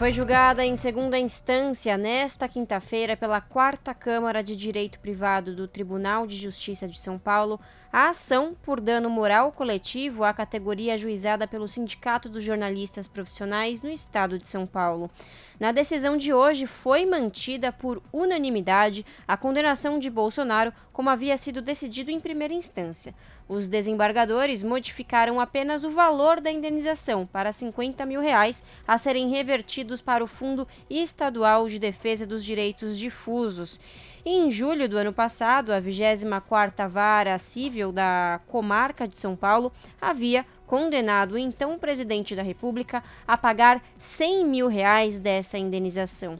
[0.00, 6.26] Foi julgada em segunda instância nesta quinta-feira pela Quarta Câmara de Direito Privado do Tribunal
[6.26, 7.60] de Justiça de São Paulo
[7.92, 13.90] a ação por dano moral coletivo à categoria ajuizada pelo Sindicato dos Jornalistas Profissionais no
[13.90, 15.10] estado de São Paulo.
[15.58, 21.60] Na decisão de hoje, foi mantida por unanimidade a condenação de Bolsonaro, como havia sido
[21.60, 23.14] decidido em primeira instância.
[23.50, 30.00] Os desembargadores modificaram apenas o valor da indenização para 50 mil reais a serem revertidos
[30.00, 33.80] para o Fundo Estadual de Defesa dos Direitos Difusos.
[34.24, 40.46] Em julho do ano passado, a 24ª Vara Civil da Comarca de São Paulo havia
[40.64, 46.38] condenado o então presidente da República a pagar 100 mil reais dessa indenização.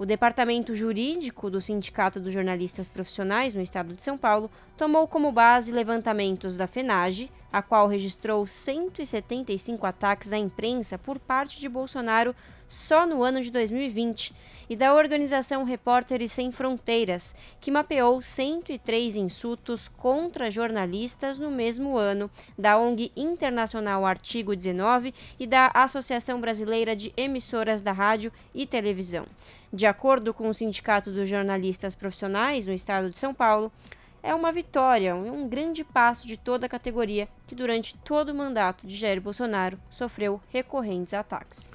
[0.00, 5.30] O departamento jurídico do Sindicato dos Jornalistas Profissionais no estado de São Paulo tomou como
[5.30, 12.34] base levantamentos da FENAGE, a qual registrou 175 ataques à imprensa por parte de Bolsonaro
[12.70, 14.32] só no ano de 2020,
[14.70, 22.30] e da organização Repórteres Sem Fronteiras, que mapeou 103 insultos contra jornalistas no mesmo ano,
[22.56, 29.26] da ONG Internacional Artigo 19 e da Associação Brasileira de Emissoras da Rádio e Televisão.
[29.72, 33.72] De acordo com o Sindicato dos Jornalistas Profissionais no estado de São Paulo,
[34.22, 38.86] é uma vitória, um grande passo de toda a categoria que durante todo o mandato
[38.86, 41.70] de Jair Bolsonaro sofreu recorrentes ataques.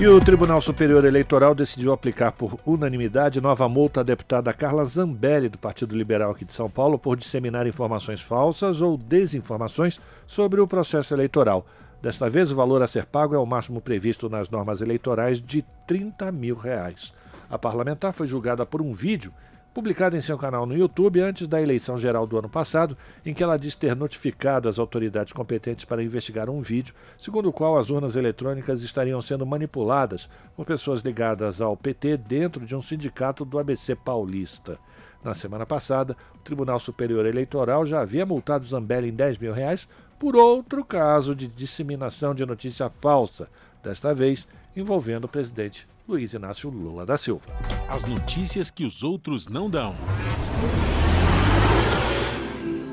[0.00, 5.48] E o Tribunal Superior Eleitoral decidiu aplicar por unanimidade nova multa à deputada Carla Zambelli,
[5.48, 10.66] do Partido Liberal aqui de São Paulo, por disseminar informações falsas ou desinformações sobre o
[10.66, 11.66] processo eleitoral.
[12.00, 15.62] Desta vez, o valor a ser pago é o máximo previsto nas normas eleitorais de
[15.86, 17.12] 30 mil reais.
[17.50, 19.32] A parlamentar foi julgada por um vídeo
[19.72, 23.42] publicada em seu canal no YouTube antes da eleição geral do ano passado, em que
[23.42, 27.90] ela diz ter notificado as autoridades competentes para investigar um vídeo, segundo o qual as
[27.90, 33.58] urnas eletrônicas estariam sendo manipuladas por pessoas ligadas ao PT dentro de um sindicato do
[33.58, 34.78] ABC paulista.
[35.22, 39.86] Na semana passada, o Tribunal Superior Eleitoral já havia multado Zambelli em 10 mil reais
[40.18, 43.48] por outro caso de disseminação de notícia falsa,
[43.82, 44.46] desta vez
[44.76, 47.46] envolvendo o presidente Luiz Inácio Lula da Silva.
[47.88, 49.94] As notícias que os outros não dão.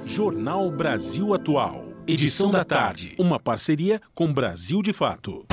[0.06, 1.86] Jornal Brasil Atual.
[2.08, 3.16] Edição da tarde.
[3.20, 5.46] Uma parceria com Brasil de Fato.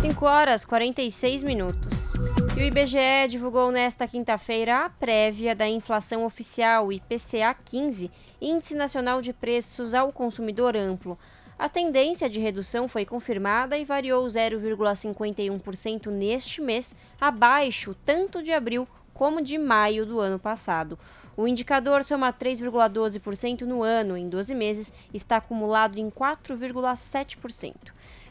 [0.00, 2.14] 5 horas 46 minutos.
[2.56, 9.22] E o IBGE divulgou nesta quinta-feira a prévia da inflação oficial IPCA 15, Índice Nacional
[9.22, 11.18] de Preços ao Consumidor Amplo.
[11.60, 18.88] A tendência de redução foi confirmada e variou 0,51% neste mês, abaixo tanto de abril
[19.12, 20.98] como de maio do ano passado.
[21.36, 27.74] O indicador soma 3,12% no ano, em 12 meses, está acumulado em 4,7%.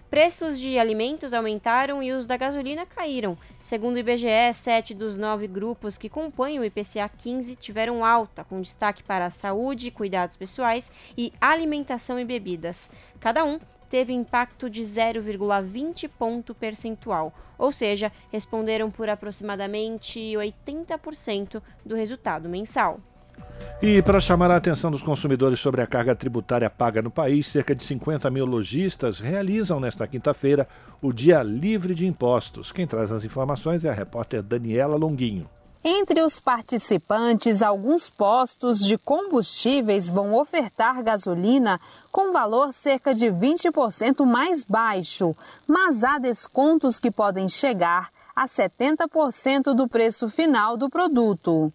[0.10, 3.38] Preços de alimentos aumentaram e os da gasolina caíram.
[3.62, 8.60] Segundo o IBGE, sete dos nove grupos que compõem o IPCA 15 tiveram alta, com
[8.60, 12.89] destaque para a saúde, cuidados pessoais e alimentação e bebidas.
[13.20, 21.95] Cada um teve impacto de 0,20 ponto percentual, ou seja, responderam por aproximadamente 80% do
[21.95, 22.99] resultado mensal.
[23.82, 27.74] E para chamar a atenção dos consumidores sobre a carga tributária paga no país, cerca
[27.74, 30.68] de 50 mil lojistas realizam nesta quinta-feira
[31.01, 32.74] o Dia Livre de Impostos.
[32.74, 35.49] Quem traz as informações é a repórter Daniela Longuinho.
[35.82, 41.80] Entre os participantes, alguns postos de combustíveis vão ofertar gasolina
[42.12, 45.34] com valor cerca de 20% mais baixo,
[45.66, 51.72] mas há descontos que podem chegar a 70% do preço final do produto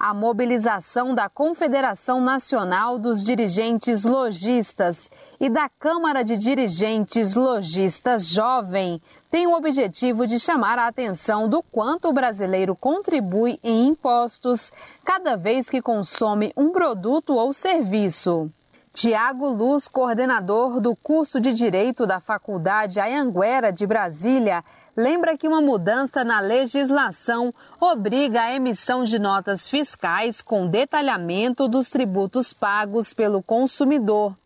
[0.00, 9.02] a mobilização da Confederação Nacional dos Dirigentes Logistas e da Câmara de Dirigentes Logistas Jovem
[9.30, 14.72] tem o objetivo de chamar a atenção do quanto o brasileiro contribui em impostos
[15.04, 18.50] cada vez que consome um produto ou serviço.
[18.92, 24.64] Tiago Luz, coordenador do curso de Direito da Faculdade Ayanguera de Brasília,
[24.96, 31.90] lembra que uma mudança na legislação obriga a emissão de notas fiscais com detalhamento dos
[31.90, 34.36] tributos pagos pelo consumidor.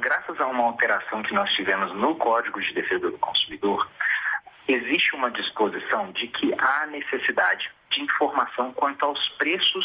[0.00, 3.88] Graças a uma alteração que nós tivemos no Código de Defesa do Consumidor,
[4.68, 9.84] existe uma disposição de que há necessidade de informação quanto aos preços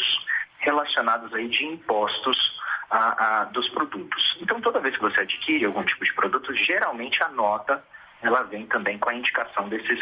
[0.58, 2.36] relacionados aí de impostos
[2.90, 4.38] a, a, dos produtos.
[4.40, 7.82] Então, toda vez que você adquire algum tipo de produto, geralmente a nota
[8.22, 9.98] ela vem também com a indicação desses,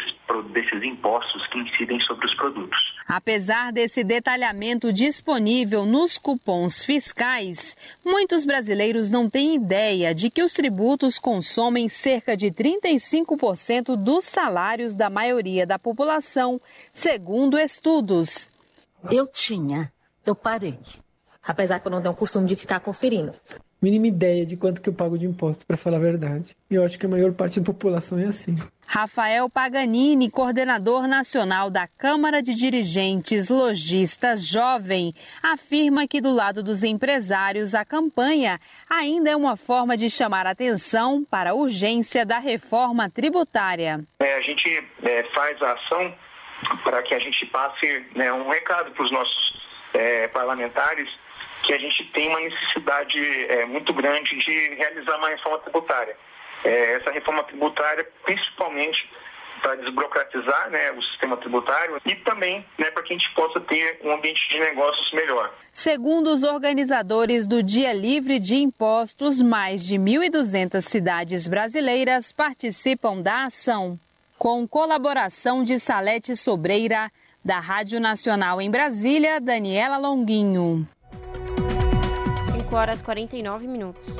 [0.51, 2.77] desses impostos que incidem sobre os produtos.
[3.07, 10.53] Apesar desse detalhamento disponível nos cupons fiscais, muitos brasileiros não têm ideia de que os
[10.53, 16.59] tributos consomem cerca de 35% dos salários da maioria da população,
[16.91, 18.49] segundo estudos.
[19.09, 19.91] Eu tinha,
[20.25, 20.77] eu parei.
[21.41, 23.33] Apesar que eu não tenho o costume de ficar conferindo.
[23.81, 26.55] Mínima ideia de quanto que eu pago de imposto, para falar a verdade.
[26.69, 28.57] E eu acho que a maior parte da população é assim.
[28.87, 35.13] Rafael Paganini, coordenador nacional da Câmara de Dirigentes Logistas Jovem,
[35.43, 38.59] afirma que do lado dos empresários a campanha
[38.89, 43.99] ainda é uma forma de chamar atenção para a urgência da reforma tributária.
[44.19, 46.15] É, a gente é, faz a ação
[46.83, 49.61] para que a gente passe né, um recado para os nossos
[49.93, 51.07] é, parlamentares
[51.63, 56.15] que a gente tem uma necessidade é, muito grande de realizar uma reforma tributária.
[56.63, 59.09] É, essa reforma tributária, principalmente
[59.61, 63.99] para desburocratizar né, o sistema tributário e também né, para que a gente possa ter
[64.03, 65.53] um ambiente de negócios melhor.
[65.71, 73.45] Segundo os organizadores do Dia Livre de Impostos, mais de 1.200 cidades brasileiras participam da
[73.45, 73.99] ação.
[74.37, 77.11] Com colaboração de Salete Sobreira,
[77.43, 80.87] da Rádio Nacional em Brasília, Daniela Longuinho.
[82.69, 84.17] 5 horas 49 minutos.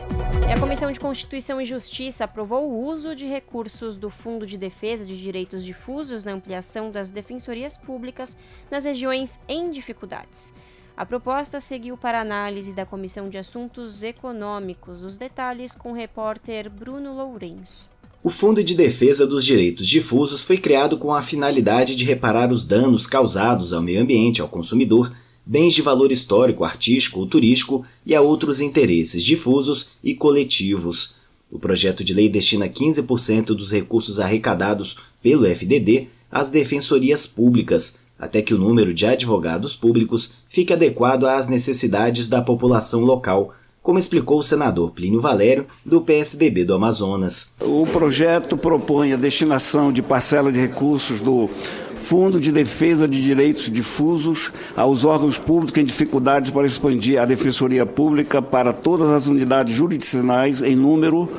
[0.47, 4.57] E a Comissão de Constituição e Justiça aprovou o uso de recursos do Fundo de
[4.57, 8.35] Defesa de Direitos Difusos na ampliação das defensorias públicas
[8.71, 10.51] nas regiões em dificuldades.
[10.97, 15.03] A proposta seguiu para análise da Comissão de Assuntos Econômicos.
[15.03, 17.87] Os detalhes com o repórter Bruno Lourenço.
[18.23, 22.65] O Fundo de Defesa dos Direitos Difusos foi criado com a finalidade de reparar os
[22.65, 25.15] danos causados ao meio ambiente, ao consumidor,
[25.49, 31.15] bens de valor histórico, artístico ou turístico e a outros interesses difusos e coletivos.
[31.49, 38.43] O projeto de lei destina 15% dos recursos arrecadados pelo FDD às defensorias públicas, até
[38.43, 44.37] que o número de advogados públicos fique adequado às necessidades da população local, como explicou
[44.37, 47.55] o senador Plínio Valério, do PSDB do Amazonas.
[47.59, 51.49] O projeto propõe a destinação de parcela de recursos do
[51.99, 57.85] Fundo de Defesa de Direitos Difusos aos órgãos públicos em dificuldades para expandir a Defensoria
[57.85, 61.29] Pública para todas as unidades jurisdicionais em número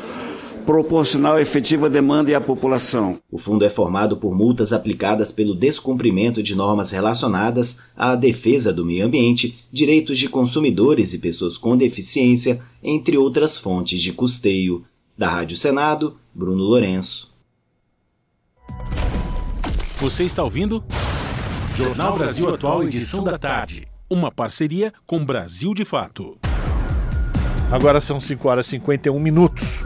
[0.65, 3.19] proporcional à efetiva demanda e à população.
[3.29, 8.85] O fundo é formado por multas aplicadas pelo descumprimento de normas relacionadas à defesa do
[8.85, 14.85] meio ambiente, direitos de consumidores e pessoas com deficiência, entre outras fontes de custeio.
[15.19, 17.30] Da Rádio Senado, Bruno Lourenço.
[20.01, 20.83] Você está ouvindo?
[21.75, 23.87] Jornal Brasil Atual, edição da tarde.
[24.09, 26.39] Uma parceria com Brasil de Fato.
[27.71, 29.81] Agora são 5 horas e 51 minutos.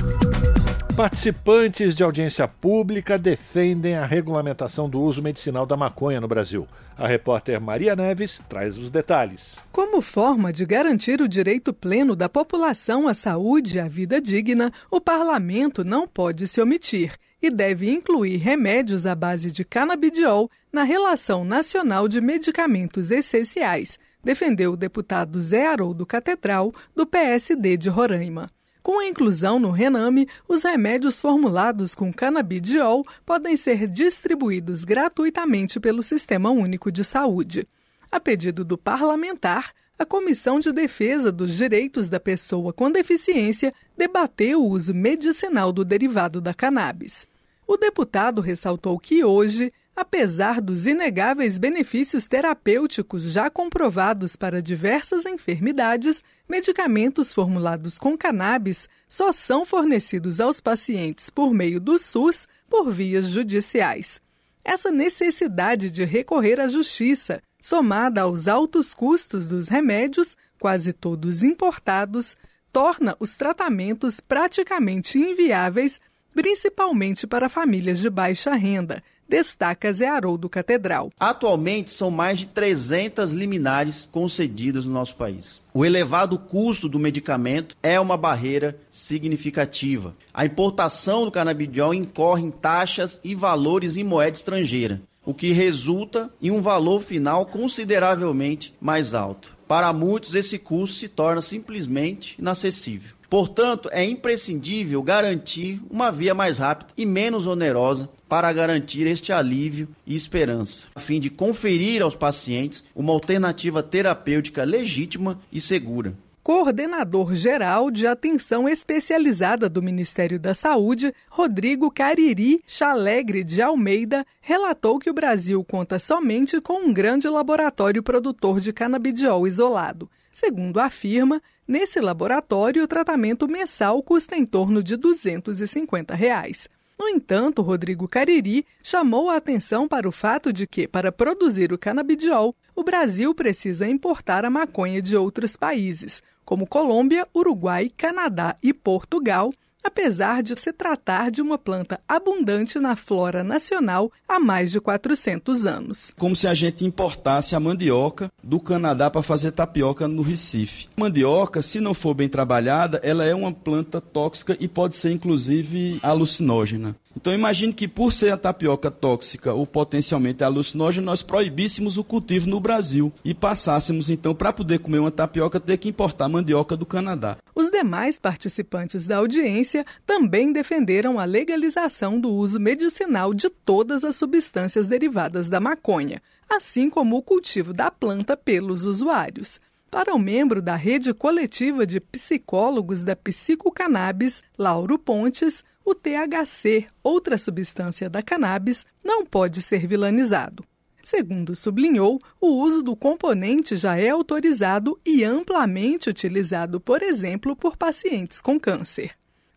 [0.96, 6.64] Participantes de audiência pública defendem a regulamentação do uso medicinal da maconha no Brasil.
[6.96, 9.56] A repórter Maria Neves traz os detalhes.
[9.72, 14.72] Como forma de garantir o direito pleno da população à saúde e à vida digna,
[14.88, 17.14] o parlamento não pode se omitir
[17.46, 24.72] e deve incluir remédios à base de canabidiol na Relação Nacional de Medicamentos Essenciais, defendeu
[24.72, 28.50] o deputado Zé Haroldo Catedral, do PSD de Roraima.
[28.82, 36.02] Com a inclusão no Rename, os remédios formulados com canabidiol podem ser distribuídos gratuitamente pelo
[36.02, 37.68] Sistema Único de Saúde.
[38.10, 44.62] A pedido do parlamentar, a Comissão de Defesa dos Direitos da Pessoa com Deficiência debateu
[44.62, 47.28] o uso medicinal do derivado da cannabis.
[47.66, 56.22] O deputado ressaltou que hoje, apesar dos inegáveis benefícios terapêuticos já comprovados para diversas enfermidades,
[56.48, 63.28] medicamentos formulados com cannabis só são fornecidos aos pacientes por meio do SUS por vias
[63.28, 64.20] judiciais.
[64.62, 72.36] Essa necessidade de recorrer à justiça, somada aos altos custos dos remédios, quase todos importados,
[72.72, 76.00] torna os tratamentos praticamente inviáveis
[76.34, 81.10] principalmente para famílias de baixa renda, destaca Zé Haroldo Catedral.
[81.18, 85.62] Atualmente são mais de 300 liminares concedidas no nosso país.
[85.72, 90.14] O elevado custo do medicamento é uma barreira significativa.
[90.32, 96.30] A importação do canabidiol incorre em taxas e valores em moeda estrangeira, o que resulta
[96.42, 99.54] em um valor final consideravelmente mais alto.
[99.66, 103.14] Para muitos, esse custo se torna simplesmente inacessível.
[103.34, 109.88] Portanto, é imprescindível garantir uma via mais rápida e menos onerosa para garantir este alívio
[110.06, 116.14] e esperança, a fim de conferir aos pacientes uma alternativa terapêutica legítima e segura.
[116.44, 125.00] Coordenador Geral de Atenção Especializada do Ministério da Saúde, Rodrigo Cariri Chalegre de Almeida, relatou
[125.00, 130.08] que o Brasil conta somente com um grande laboratório produtor de canabidiol isolado.
[130.34, 136.68] Segundo afirma, nesse laboratório o tratamento mensal custa em torno de 250 reais.
[136.98, 141.78] No entanto, Rodrigo Cariri chamou a atenção para o fato de que, para produzir o
[141.78, 148.74] canabidiol, o Brasil precisa importar a maconha de outros países, como Colômbia, Uruguai, Canadá e
[148.74, 149.52] Portugal,
[149.84, 155.66] apesar de se tratar de uma planta abundante na flora nacional há mais de 400
[155.66, 156.12] anos.
[156.18, 160.88] Como se a gente importasse a mandioca do Canadá para fazer tapioca no Recife.
[160.96, 165.98] Mandioca, se não for bem trabalhada, ela é uma planta tóxica e pode ser inclusive
[166.02, 166.96] alucinógena.
[167.16, 172.48] Então imagine que por ser a tapioca tóxica ou potencialmente alucinógena, nós proibíssemos o cultivo
[172.48, 176.84] no Brasil e passássemos então para poder comer uma tapioca ter que importar mandioca do
[176.84, 177.36] Canadá.
[177.54, 184.16] Os demais participantes da audiência também defenderam a legalização do uso medicinal de todas as
[184.16, 189.60] substâncias derivadas da maconha, assim como o cultivo da planta pelos usuários.
[189.90, 197.36] Para o membro da rede coletiva de psicólogos da Psicocannabis, Lauro Pontes, o THC, outra
[197.36, 200.64] substância da cannabis, não pode ser vilanizado.
[201.02, 207.76] Segundo sublinhou, o uso do componente já é autorizado e amplamente utilizado, por exemplo, por
[207.76, 209.12] pacientes com câncer.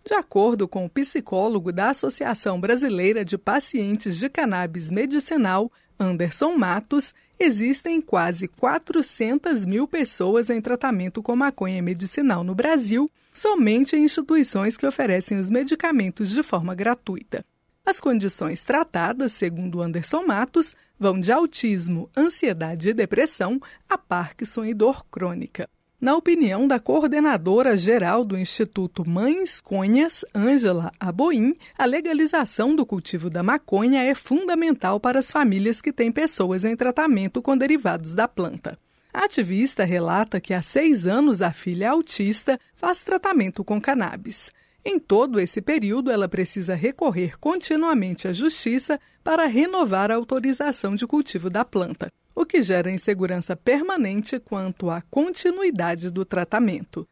[0.05, 7.13] De acordo com o psicólogo da Associação Brasileira de Pacientes de Cannabis Medicinal, Anderson Matos,
[7.39, 14.75] existem quase 400 mil pessoas em tratamento com maconha medicinal no Brasil, somente em instituições
[14.75, 17.45] que oferecem os medicamentos de forma gratuita.
[17.85, 24.73] As condições tratadas, segundo Anderson Matos, vão de autismo, ansiedade e depressão a Parkinson e
[24.73, 25.69] dor crônica.
[25.99, 33.29] Na opinião da coordenadora geral do Instituto Mães Conhas, Ângela Aboim, a legalização do cultivo
[33.29, 38.27] da maconha é fundamental para as famílias que têm pessoas em tratamento com derivados da
[38.27, 38.77] planta.
[39.17, 44.51] A ativista relata que há seis anos a filha autista faz tratamento com cannabis.
[44.85, 51.07] Em todo esse período, ela precisa recorrer continuamente à justiça para renovar a autorização de
[51.07, 57.07] cultivo da planta o que gera insegurança permanente quanto à continuidade do tratamento.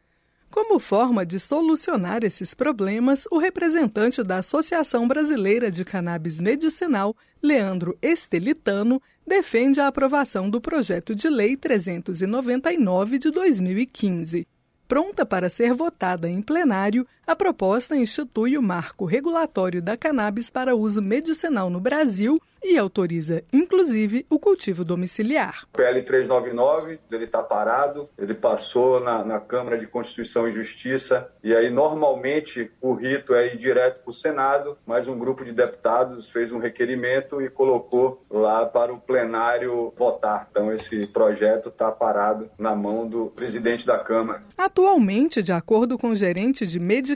[0.48, 7.98] Como forma de solucionar esses problemas, o representante da Associação Brasileira de Cannabis Medicinal, Leandro
[8.00, 14.46] Estelitano, defende a aprovação do projeto de lei 399 de 2015.
[14.86, 20.76] Pronta para ser votada em plenário, a proposta institui o marco regulatório da cannabis para
[20.76, 25.66] uso medicinal no Brasil e autoriza, inclusive, o cultivo domiciliar.
[25.72, 31.30] O PL 399, ele está parado, ele passou na, na, Câmara de Constituição e Justiça,
[31.44, 35.52] e aí normalmente o rito é ir direto para o Senado, mas um grupo de
[35.52, 40.48] deputados fez um requerimento e colocou lá para o plenário votar.
[40.50, 44.42] Então esse projeto está parado na mão do presidente da Câmara.
[44.58, 47.15] Atualmente, de acordo com o gerente de medicamentos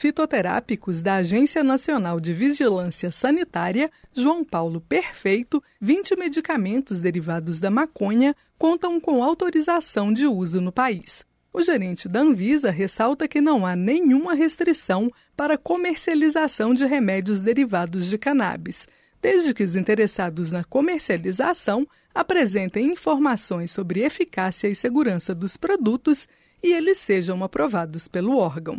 [0.00, 8.34] fitoterápicos da Agência Nacional de Vigilância Sanitária, João Paulo Perfeito, 20 medicamentos derivados da maconha
[8.58, 11.24] contam com autorização de uso no país.
[11.52, 18.06] O gerente da Anvisa ressalta que não há nenhuma restrição para comercialização de remédios derivados
[18.06, 18.86] de cannabis,
[19.20, 26.28] desde que os interessados na comercialização apresentem informações sobre eficácia e segurança dos produtos
[26.62, 28.76] e eles sejam aprovados pelo órgão.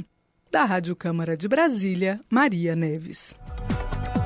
[0.52, 3.36] Da Rádio Câmara de Brasília, Maria Neves.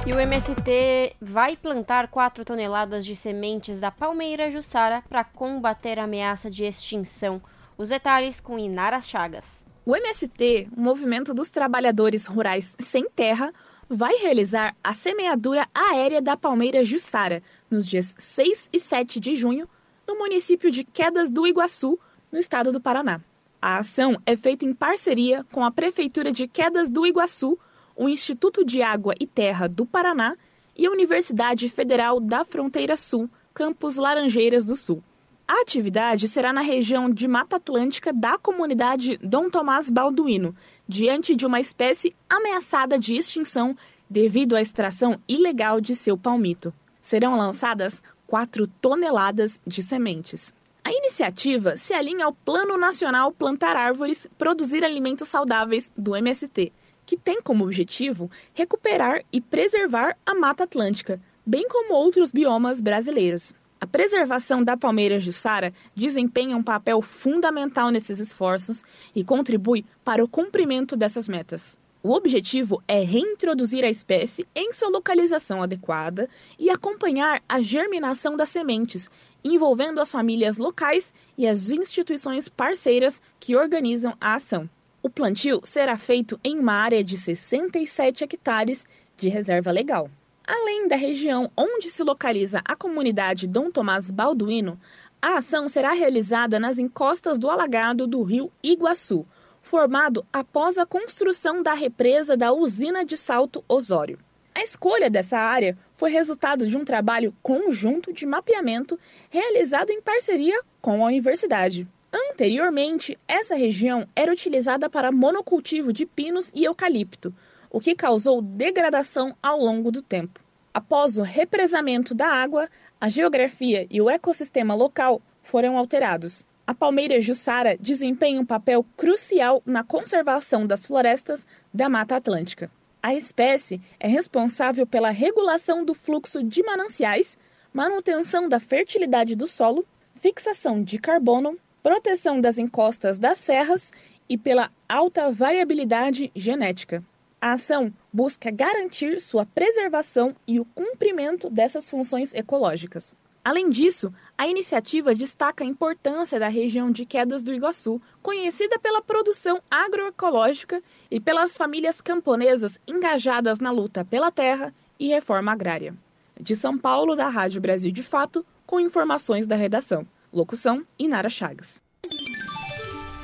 [0.07, 6.05] E o MST vai plantar 4 toneladas de sementes da palmeira jussara para combater a
[6.05, 7.41] ameaça de extinção.
[7.77, 9.65] Os detalhes com Inara Chagas.
[9.85, 13.51] O MST, o Movimento dos Trabalhadores Rurais Sem Terra,
[13.89, 19.67] vai realizar a semeadura aérea da palmeira jussara nos dias 6 e 7 de junho,
[20.07, 21.99] no município de Quedas do Iguaçu,
[22.31, 23.19] no estado do Paraná.
[23.65, 27.57] A ação é feita em parceria com a Prefeitura de Quedas do Iguaçu
[27.95, 30.35] o Instituto de Água e Terra do Paraná
[30.75, 35.01] e a Universidade Federal da Fronteira Sul, campus Laranjeiras do Sul.
[35.47, 40.53] A atividade será na região de Mata Atlântica da comunidade Dom Tomás Balduino,
[40.85, 43.77] diante de uma espécie ameaçada de extinção
[44.09, 46.73] devido à extração ilegal de seu palmito.
[47.01, 50.53] Serão lançadas 4 toneladas de sementes.
[50.85, 56.73] A iniciativa se alinha ao Plano Nacional Plantar Árvores, Produzir Alimentos Saudáveis do MST,
[57.05, 63.53] que tem como objetivo recuperar e preservar a Mata Atlântica, bem como outros biomas brasileiros.
[63.79, 68.83] A preservação da palmeira jussara desempenha um papel fundamental nesses esforços
[69.15, 71.77] e contribui para o cumprimento dessas metas.
[72.05, 76.27] O objetivo é reintroduzir a espécie em sua localização adequada
[76.59, 79.09] e acompanhar a germinação das sementes,
[79.41, 84.69] envolvendo as famílias locais e as instituições parceiras que organizam a ação.
[85.01, 88.85] O plantio será feito em uma área de 67 hectares
[89.15, 90.11] de reserva legal.
[90.45, 94.77] Além da região onde se localiza a comunidade Dom Tomás Balduino,
[95.21, 99.25] A ação será realizada nas encostas do alagado do rio Iguaçu,
[99.63, 104.19] formado após a construção da represa da usina de Salto Osório.
[104.53, 108.99] A escolha dessa área foi resultado de um trabalho conjunto de mapeamento
[109.31, 111.87] realizado em parceria com a universidade.
[112.13, 117.33] Anteriormente, essa região era utilizada para monocultivo de pinos e eucalipto,
[117.71, 120.39] o que causou degradação ao longo do tempo.
[120.71, 126.45] Após o represamento da água, a geografia e o ecossistema local foram alterados.
[126.65, 132.71] A palmeira jussara desempenha um papel crucial na conservação das florestas da Mata Atlântica.
[133.01, 137.37] A espécie é responsável pela regulação do fluxo de mananciais,
[137.73, 139.85] manutenção da fertilidade do solo,
[140.15, 143.91] fixação de carbono, proteção das encostas das serras
[144.29, 147.03] e pela alta variabilidade genética.
[147.41, 153.17] A ação busca garantir sua preservação e o cumprimento dessas funções ecológicas.
[153.43, 159.01] Além disso, a iniciativa destaca a importância da região de Quedas do Iguaçu, conhecida pela
[159.01, 160.81] produção agroecológica
[161.11, 165.93] e pelas famílias camponesas engajadas na luta pela terra e reforma agrária.
[166.39, 170.07] De São Paulo, da Rádio Brasil de Fato, com informações da redação.
[170.31, 171.81] Locução: Inara Chagas.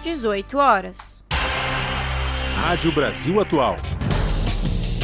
[0.03, 1.23] 18 horas.
[2.55, 3.77] Rádio Brasil Atual.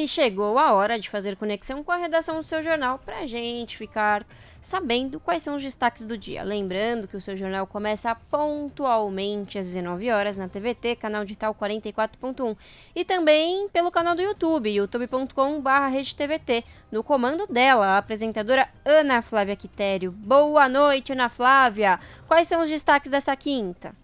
[0.00, 3.26] E chegou a hora de fazer conexão com a redação do seu jornal para a
[3.26, 4.26] gente ficar
[4.62, 6.42] sabendo quais são os destaques do dia.
[6.42, 12.56] Lembrando que o seu jornal começa pontualmente às 19 horas na TVT, canal digital 44.1
[12.96, 20.10] e também pelo canal do YouTube, youtube.com/redetvt, no comando dela, a apresentadora Ana Flávia Quitério.
[20.12, 22.00] Boa noite, Ana Flávia.
[22.26, 23.94] Quais são os destaques dessa quinta?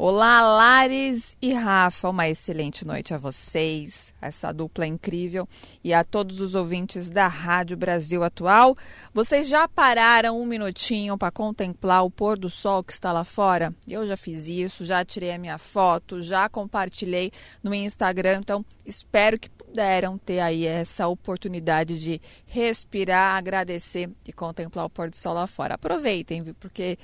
[0.00, 5.48] Olá, Lares e Rafa, uma excelente noite a vocês, essa dupla incrível,
[5.82, 8.76] e a todos os ouvintes da Rádio Brasil Atual.
[9.12, 13.74] Vocês já pararam um minutinho para contemplar o pôr do sol que está lá fora?
[13.88, 19.36] Eu já fiz isso, já tirei a minha foto, já compartilhei no Instagram, então espero
[19.36, 25.34] que puderam ter aí essa oportunidade de respirar, agradecer e contemplar o pôr do sol
[25.34, 25.74] lá fora.
[25.74, 26.54] Aproveitem?
[26.54, 26.96] Porque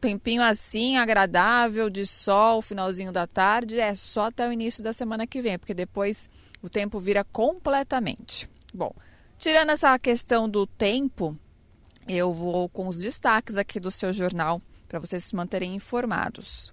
[0.00, 5.26] tempinho assim, agradável, de sol, finalzinho da tarde, é só até o início da semana
[5.26, 6.30] que vem, porque depois
[6.62, 8.48] o tempo vira completamente.
[8.72, 8.94] Bom,
[9.38, 11.36] tirando essa questão do tempo,
[12.08, 16.72] eu vou com os destaques aqui do seu jornal para vocês se manterem informados.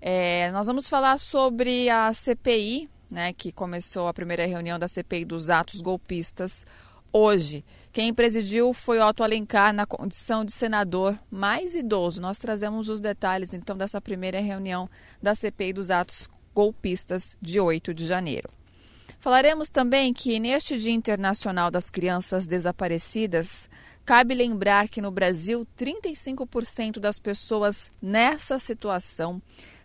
[0.00, 5.24] É, nós vamos falar sobre a CPI, né, que começou a primeira reunião da CPI
[5.24, 6.66] dos atos golpistas
[7.12, 7.64] hoje.
[7.92, 12.20] Quem presidiu foi Otto Alencar na condição de senador mais idoso.
[12.20, 14.88] Nós trazemos os detalhes então dessa primeira reunião
[15.22, 18.50] da CPI dos atos golpistas de 8 de janeiro.
[19.20, 23.68] Falaremos também que neste Dia Internacional das Crianças Desaparecidas,
[24.04, 29.42] cabe lembrar que no Brasil 35% das pessoas nessa situação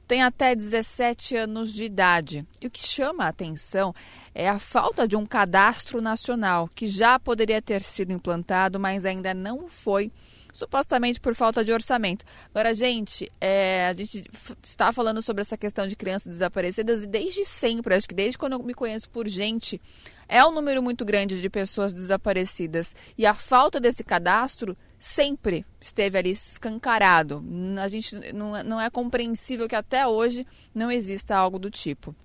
[0.07, 2.45] tem até 17 anos de idade.
[2.61, 3.93] E o que chama a atenção
[4.33, 9.33] é a falta de um cadastro nacional, que já poderia ter sido implantado, mas ainda
[9.33, 10.11] não foi
[10.53, 12.23] supostamente por falta de orçamento.
[12.53, 14.23] Agora, gente, é, a gente
[14.61, 18.53] está falando sobre essa questão de crianças desaparecidas e desde sempre, acho que desde quando
[18.53, 19.81] eu me conheço por gente,
[20.29, 22.95] é um número muito grande de pessoas desaparecidas.
[23.17, 27.43] E a falta desse cadastro sempre esteve ali escancarado.
[27.81, 32.15] A gente não, é, não é compreensível que até hoje não exista algo do tipo.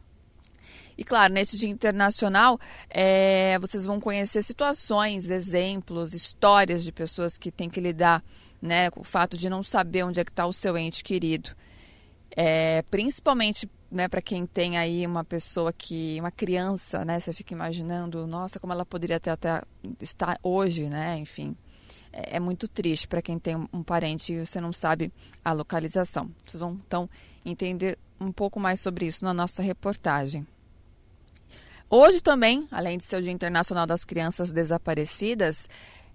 [0.98, 2.58] E claro, nesse dia internacional,
[2.90, 8.20] é, vocês vão conhecer situações, exemplos, histórias de pessoas que têm que lidar
[8.60, 11.50] né, com o fato de não saber onde é que está o seu ente querido.
[12.36, 17.54] É, principalmente né, para quem tem aí uma pessoa que, uma criança, né, você fica
[17.54, 19.62] imaginando, nossa, como ela poderia ter até
[20.00, 21.56] estar hoje, né, enfim.
[22.12, 25.12] É, é muito triste para quem tem um parente e você não sabe
[25.44, 26.28] a localização.
[26.44, 27.08] Vocês vão então
[27.44, 30.44] entender um pouco mais sobre isso na nossa reportagem.
[31.90, 35.66] Hoje também, além de ser o Dia Internacional das Crianças Desaparecidas,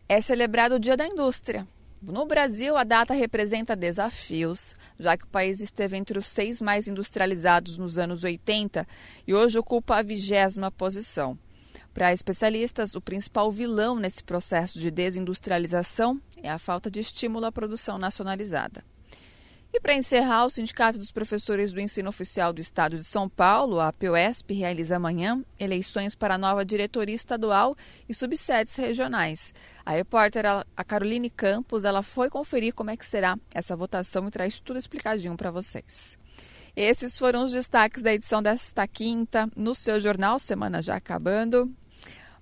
[0.08, 1.68] é celebrado o Dia da Indústria.
[2.00, 6.88] No Brasil, a data representa desafios, já que o país esteve entre os seis mais
[6.88, 8.88] industrializados nos anos 80
[9.26, 11.40] e hoje ocupa a vigésima posição.
[11.92, 17.52] Para especialistas, o principal vilão nesse processo de desindustrialização é a falta de estímulo à
[17.52, 18.84] produção nacionalizada.
[19.76, 23.80] E para encerrar, o Sindicato dos Professores do Ensino Oficial do Estado de São Paulo,
[23.80, 27.76] a POSP, realiza amanhã eleições para a nova diretoria estadual
[28.08, 29.52] e subsedes regionais.
[29.84, 34.32] A repórter a Caroline Campos, ela foi conferir como é que será essa votação e
[34.32, 36.20] traz tudo explicadinho para vocês.
[36.76, 41.74] Esses foram os destaques da edição desta quinta no seu jornal, semana já acabando.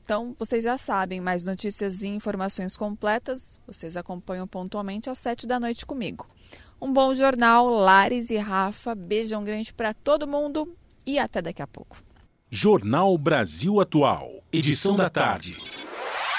[0.03, 5.61] Então, vocês já sabem, mais notícias e informações completas vocês acompanham pontualmente às sete da
[5.61, 6.27] noite comigo.
[6.83, 8.95] Um bom jornal, Lares e Rafa.
[8.95, 10.75] Beijão grande para todo mundo
[11.05, 11.97] e até daqui a pouco.
[12.49, 15.55] Jornal Brasil Atual, edição da tarde.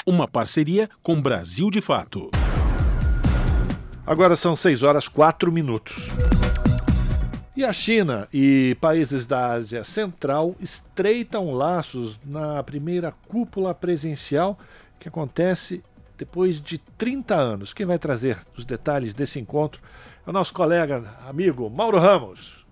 [0.04, 2.28] Uma parceria com Brasil de Fato.
[4.04, 6.08] Agora são 6 horas 4 minutos.
[7.54, 14.58] E a China e países da Ásia Central estreitam laços na primeira cúpula presencial
[14.98, 15.84] que acontece
[16.18, 17.72] depois de 30 anos.
[17.72, 19.80] Quem vai trazer os detalhes desse encontro
[20.24, 22.64] é o nosso colega, amigo Mauro Ramos.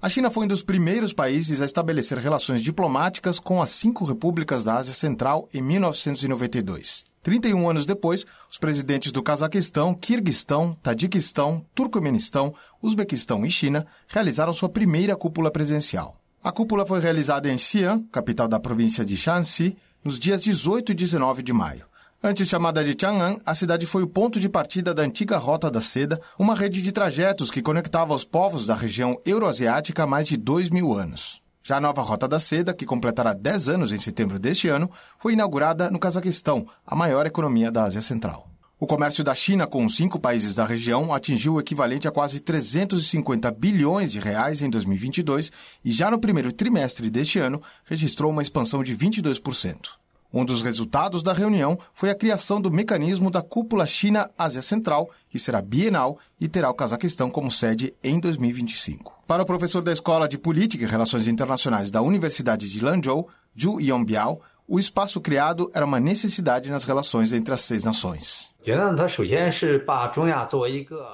[0.00, 4.62] A China foi um dos primeiros países a estabelecer relações diplomáticas com as cinco repúblicas
[4.62, 7.04] da Ásia Central em 1992.
[7.20, 14.68] 31 anos depois, os presidentes do Cazaquistão, Quirguistão, Tadiquistão, Turcomenistão, Uzbequistão e China realizaram sua
[14.68, 16.14] primeira cúpula presencial.
[16.42, 20.94] A cúpula foi realizada em Xi'an, capital da província de Shanxi, nos dias 18 e
[20.94, 21.84] 19 de maio.
[22.20, 25.80] Antes chamada de Chang'an, a cidade foi o ponto de partida da antiga Rota da
[25.80, 30.36] Seda, uma rede de trajetos que conectava os povos da região euroasiática há mais de
[30.36, 31.40] dois mil anos.
[31.62, 35.34] Já a nova Rota da Seda, que completará 10 anos em setembro deste ano, foi
[35.34, 38.50] inaugurada no Cazaquistão, a maior economia da Ásia Central.
[38.80, 42.40] O comércio da China com os cinco países da região atingiu o equivalente a quase
[42.40, 45.52] 350 bilhões de reais em 2022
[45.84, 49.90] e já no primeiro trimestre deste ano registrou uma expansão de 22%.
[50.32, 55.38] Um dos resultados da reunião foi a criação do mecanismo da Cúpula China-Ásia Central, que
[55.38, 59.22] será bienal e terá o Cazaquistão como sede em 2025.
[59.26, 63.80] Para o professor da Escola de Política e Relações Internacionais da Universidade de Lanzhou, Zhu
[63.80, 68.54] Yongbiao, o espaço criado era uma necessidade nas relações entre as seis nações.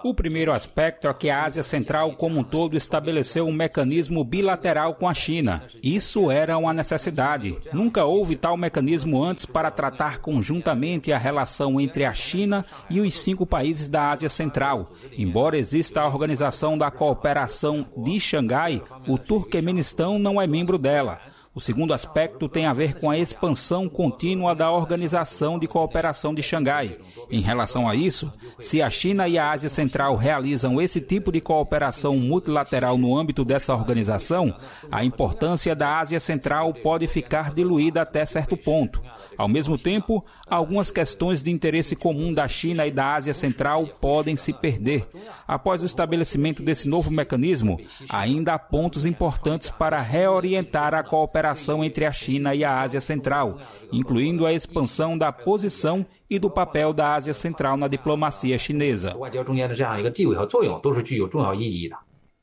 [0.03, 4.97] O primeiro aspecto é que a Ásia Central como um todo estabeleceu um mecanismo bilateral
[4.97, 5.63] com a China.
[5.81, 7.57] Isso era uma necessidade.
[7.73, 13.15] Nunca houve tal mecanismo antes para tratar conjuntamente a relação entre a China e os
[13.15, 14.91] cinco países da Ásia Central.
[15.17, 21.34] Embora exista a Organização da Cooperação de Xangai, o Turquemenistão não é membro dela.
[21.55, 26.43] O segundo aspecto tem a ver com a expansão contínua da Organização de Cooperação de
[26.43, 26.99] Xangai.
[27.31, 31.41] Em relação a isso, se a China e a Ásia Central realizam esse tipo de
[31.41, 34.53] cooperação multilateral no âmbito dessa organização,
[34.91, 39.01] a importância da Ásia Central pode ficar diluída até certo ponto.
[39.39, 44.37] Ao mesmo tempo, algumas questões de interesse comum da China e da Ásia Central podem
[44.37, 45.07] se perder.
[45.47, 51.44] Após o estabelecimento desse novo mecanismo, ainda há pontos importantes para reorientar a cooperação
[51.85, 53.59] entre a China e a Ásia Central,
[53.93, 59.15] incluindo a expansão da posição e do papel da Ásia Central na diplomacia chinesa.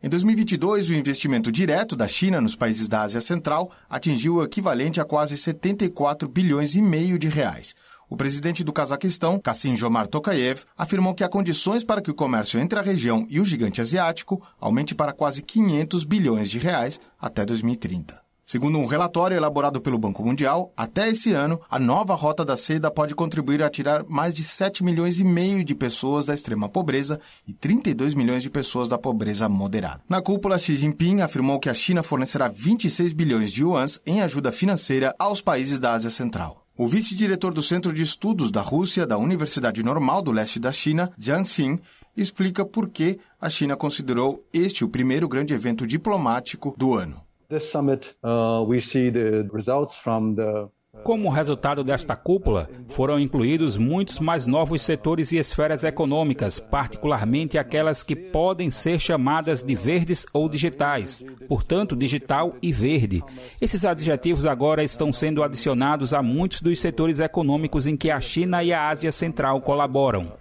[0.04, 5.00] Em 2022, o investimento direto da China nos países da Ásia Central atingiu o equivalente
[5.00, 7.76] a quase 74 bilhões e meio de reais.
[8.10, 12.60] O presidente do Cazaquistão, Kassim Jomar Tokayev, afirmou que há condições para que o comércio
[12.60, 17.46] entre a região e o gigante asiático aumente para quase 500 bilhões de reais até
[17.46, 18.21] 2030.
[18.52, 22.92] Segundo um relatório elaborado pelo Banco Mundial, até esse ano, a nova Rota da Seda
[22.92, 27.18] pode contribuir a tirar mais de 7 milhões e meio de pessoas da extrema pobreza
[27.48, 30.02] e 32 milhões de pessoas da pobreza moderada.
[30.10, 34.52] Na cúpula, Xi Jinping afirmou que a China fornecerá 26 bilhões de yuans em ajuda
[34.52, 36.66] financeira aos países da Ásia Central.
[36.78, 41.10] O vice-diretor do Centro de Estudos da Rússia da Universidade Normal do Leste da China,
[41.18, 41.80] Jiang Xin,
[42.18, 47.31] explica por que a China considerou este o primeiro grande evento diplomático do ano.
[47.52, 50.70] This summit, uh, we see the results from the
[51.04, 58.04] como resultado desta cúpula, foram incluídos muitos mais novos setores e esferas econômicas, particularmente aquelas
[58.04, 63.24] que podem ser chamadas de verdes ou digitais, portanto, digital e verde.
[63.60, 68.64] Esses adjetivos agora estão sendo adicionados a muitos dos setores econômicos em que a China
[68.64, 70.34] e a Ásia Central colaboram.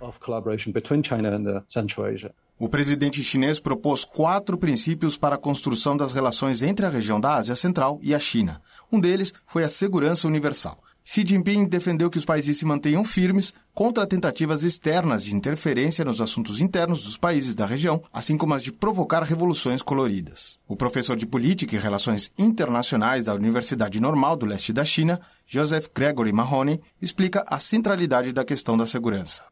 [2.59, 7.37] O presidente chinês propôs quatro princípios para a construção das relações entre a região da
[7.37, 8.61] Ásia Central e a China.
[8.93, 10.77] Um deles foi a segurança universal.
[11.03, 16.21] Xi Jinping defendeu que os países se mantenham firmes contra tentativas externas de interferência nos
[16.21, 20.59] assuntos internos dos países da região, assim como as de provocar revoluções coloridas.
[20.69, 25.89] O professor de Política e Relações Internacionais da Universidade Normal do Leste da China, Joseph
[25.95, 29.43] Gregory Mahoney, explica a centralidade da questão da segurança.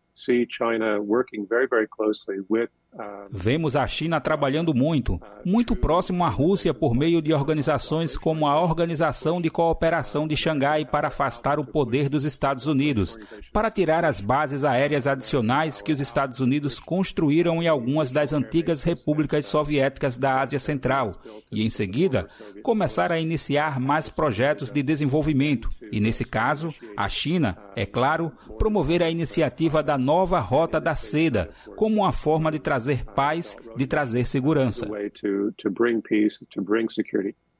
[3.30, 8.60] Vemos a China trabalhando muito, muito próximo à Rússia por meio de organizações como a
[8.60, 13.18] Organização de Cooperação de Xangai para afastar o poder dos Estados Unidos,
[13.52, 18.82] para tirar as bases aéreas adicionais que os Estados Unidos construíram em algumas das antigas
[18.82, 21.16] repúblicas soviéticas da Ásia Central,
[21.52, 22.28] e em seguida
[22.62, 29.02] começar a iniciar mais projetos de desenvolvimento, e nesse caso, a China, é claro, promover
[29.02, 34.26] a iniciativa da nova Rota da Seda como uma forma de trazer paz, de trazer
[34.26, 34.86] segurança.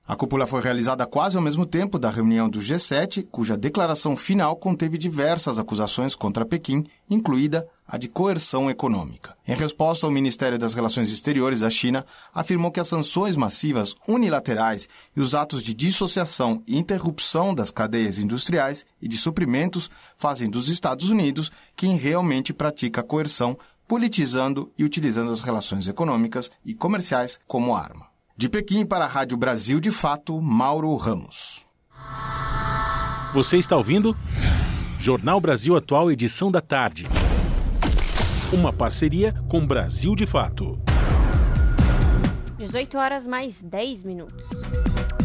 [0.09, 4.57] A cúpula foi realizada quase ao mesmo tempo da reunião do G7, cuja declaração final
[4.57, 9.37] conteve diversas acusações contra Pequim, incluída a de coerção econômica.
[9.47, 14.89] Em resposta, o Ministério das Relações Exteriores da China afirmou que as sanções massivas unilaterais
[15.15, 20.71] e os atos de dissociação e interrupção das cadeias industriais e de suprimentos fazem dos
[20.71, 27.74] Estados Unidos quem realmente pratica coerção, politizando e utilizando as relações econômicas e comerciais como
[27.74, 28.06] arma.
[28.36, 31.66] De Pequim para a Rádio Brasil de Fato, Mauro Ramos.
[33.32, 34.15] Você está ouvindo?
[34.98, 37.06] Jornal Brasil Atual, edição da tarde.
[38.52, 40.78] Uma parceria com Brasil de Fato.
[42.59, 44.47] 18 horas mais 10 minutos.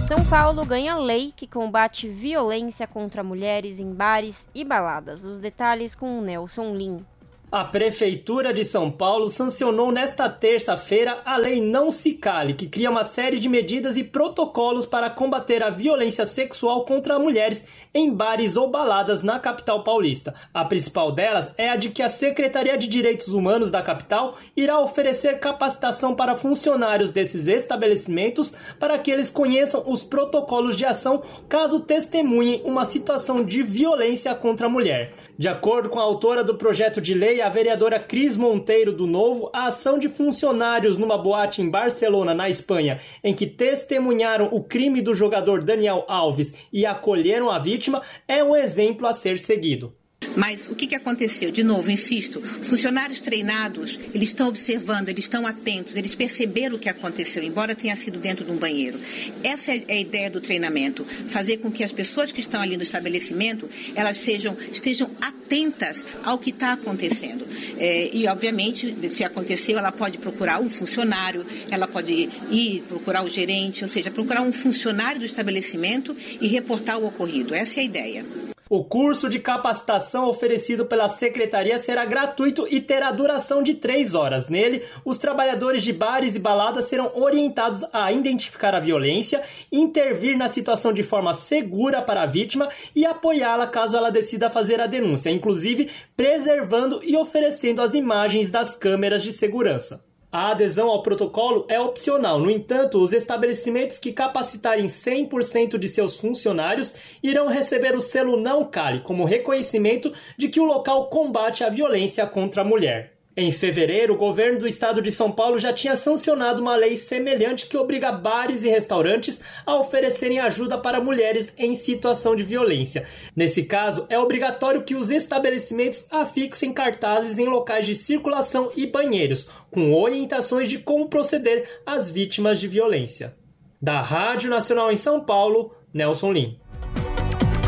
[0.07, 5.23] São Paulo ganha lei que combate violência contra mulheres em bares e baladas.
[5.23, 7.05] Os detalhes com o Nelson Lim.
[7.53, 12.89] A Prefeitura de São Paulo sancionou nesta terça-feira a Lei Não Se Cale, que cria
[12.89, 17.63] uma série de medidas e protocolos para combater a violência sexual contra mulheres
[17.93, 20.33] em bares ou baladas na capital paulista.
[20.51, 24.79] A principal delas é a de que a Secretaria de Direitos Humanos da capital irá
[24.79, 31.81] oferecer capacitação para funcionários desses estabelecimentos para que eles conheçam os protocolos de ação caso
[31.81, 35.13] testemunhem uma situação de violência contra a mulher.
[35.35, 39.49] De acordo com a autora do projeto de lei, a vereadora Cris Monteiro do Novo,
[39.51, 45.01] a ação de funcionários numa boate em Barcelona, na Espanha, em que testemunharam o crime
[45.01, 49.95] do jogador Daniel Alves e acolheram a vítima, é um exemplo a ser seguido.
[50.35, 51.51] Mas o que, que aconteceu?
[51.51, 56.89] De novo, insisto, funcionários treinados, eles estão observando, eles estão atentos, eles perceberam o que
[56.89, 58.99] aconteceu, embora tenha sido dentro de um banheiro.
[59.43, 62.83] Essa é a ideia do treinamento, fazer com que as pessoas que estão ali no
[62.83, 67.45] estabelecimento, elas sejam, estejam atentas ao que está acontecendo.
[67.77, 73.29] É, e, obviamente, se aconteceu, ela pode procurar um funcionário, ela pode ir procurar o
[73.29, 77.53] gerente, ou seja, procurar um funcionário do estabelecimento e reportar o ocorrido.
[77.53, 78.52] Essa é a ideia.
[78.69, 84.47] O curso de capacitação oferecido pela secretaria será gratuito e terá duração de três horas.
[84.47, 90.47] Nele, os trabalhadores de bares e baladas serão orientados a identificar a violência, intervir na
[90.47, 95.29] situação de forma segura para a vítima e apoiá-la caso ela decida fazer a denúncia,
[95.29, 100.12] inclusive preservando e oferecendo as imagens das câmeras de segurança.
[100.33, 102.39] A adesão ao protocolo é opcional.
[102.39, 106.91] No entanto, os estabelecimentos que capacitarem 100% de seus funcionários
[107.21, 112.25] irão receber o selo Não Cale como reconhecimento de que o local combate a violência
[112.25, 113.12] contra a mulher.
[113.35, 117.65] Em fevereiro, o governo do estado de São Paulo já tinha sancionado uma lei semelhante
[117.65, 123.07] que obriga bares e restaurantes a oferecerem ajuda para mulheres em situação de violência.
[123.35, 129.47] Nesse caso, é obrigatório que os estabelecimentos afixem cartazes em locais de circulação e banheiros,
[129.71, 133.35] com orientações de como proceder às vítimas de violência.
[133.81, 136.59] Da Rádio Nacional em São Paulo, Nelson Lim.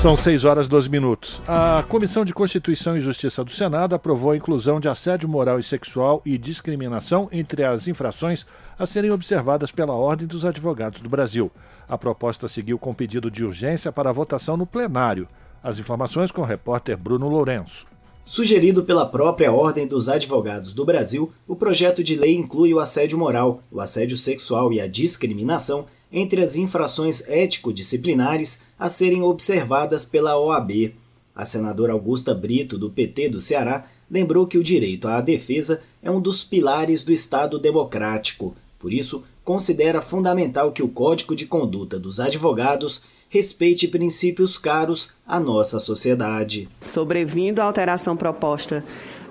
[0.05, 1.41] São 6 horas e 12 minutos.
[1.47, 5.63] A Comissão de Constituição e Justiça do Senado aprovou a inclusão de assédio moral e
[5.63, 8.45] sexual e discriminação entre as infrações
[8.77, 11.51] a serem observadas pela Ordem dos Advogados do Brasil.
[11.89, 15.27] A proposta seguiu com pedido de urgência para votação no plenário.
[15.63, 17.87] As informações com o repórter Bruno Lourenço.
[18.23, 23.17] Sugerido pela própria Ordem dos Advogados do Brasil, o projeto de lei inclui o assédio
[23.17, 30.39] moral, o assédio sexual e a discriminação entre as infrações ético-disciplinares a serem observadas pela
[30.39, 30.93] OAB.
[31.35, 36.09] A senadora Augusta Brito, do PT do Ceará, lembrou que o direito à defesa é
[36.09, 38.55] um dos pilares do Estado democrático.
[38.79, 45.37] Por isso, considera fundamental que o Código de Conduta dos Advogados respeite princípios caros à
[45.37, 46.69] nossa sociedade.
[46.79, 48.81] Sobrevindo à alteração proposta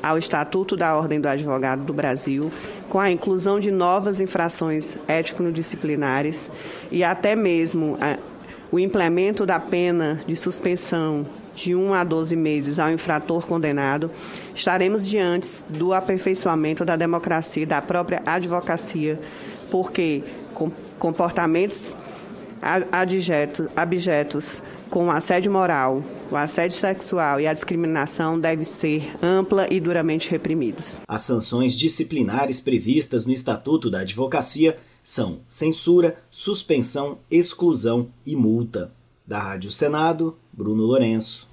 [0.04, 2.52] ao Estatuto da Ordem do Advogado do Brasil,
[2.90, 6.50] com a inclusão de novas infrações ético-disciplinares
[6.92, 8.18] e até mesmo a,
[8.70, 11.24] o implemento da pena de suspensão
[11.54, 14.10] de 1 a 12 meses ao infrator condenado,
[14.54, 19.18] estaremos diante do aperfeiçoamento da democracia e da própria advocacia,
[19.70, 20.22] porque
[20.98, 21.94] comportamentos
[22.92, 24.62] adjetos, abjetos
[24.94, 30.30] com o assédio moral, o assédio sexual e a discriminação devem ser ampla e duramente
[30.30, 31.00] reprimidos.
[31.08, 38.92] As sanções disciplinares previstas no Estatuto da Advocacia são censura, suspensão, exclusão e multa.
[39.26, 41.50] Da Rádio Senado, Bruno Lourenço.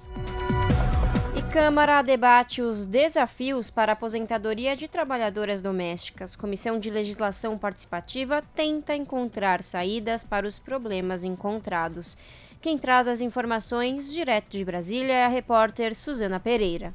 [1.36, 6.36] E Câmara debate os desafios para a aposentadoria de trabalhadoras domésticas.
[6.36, 12.16] Comissão de Legislação Participativa tenta encontrar saídas para os problemas encontrados.
[12.62, 16.94] Quem traz as informações direto de Brasília é a repórter Suzana Pereira.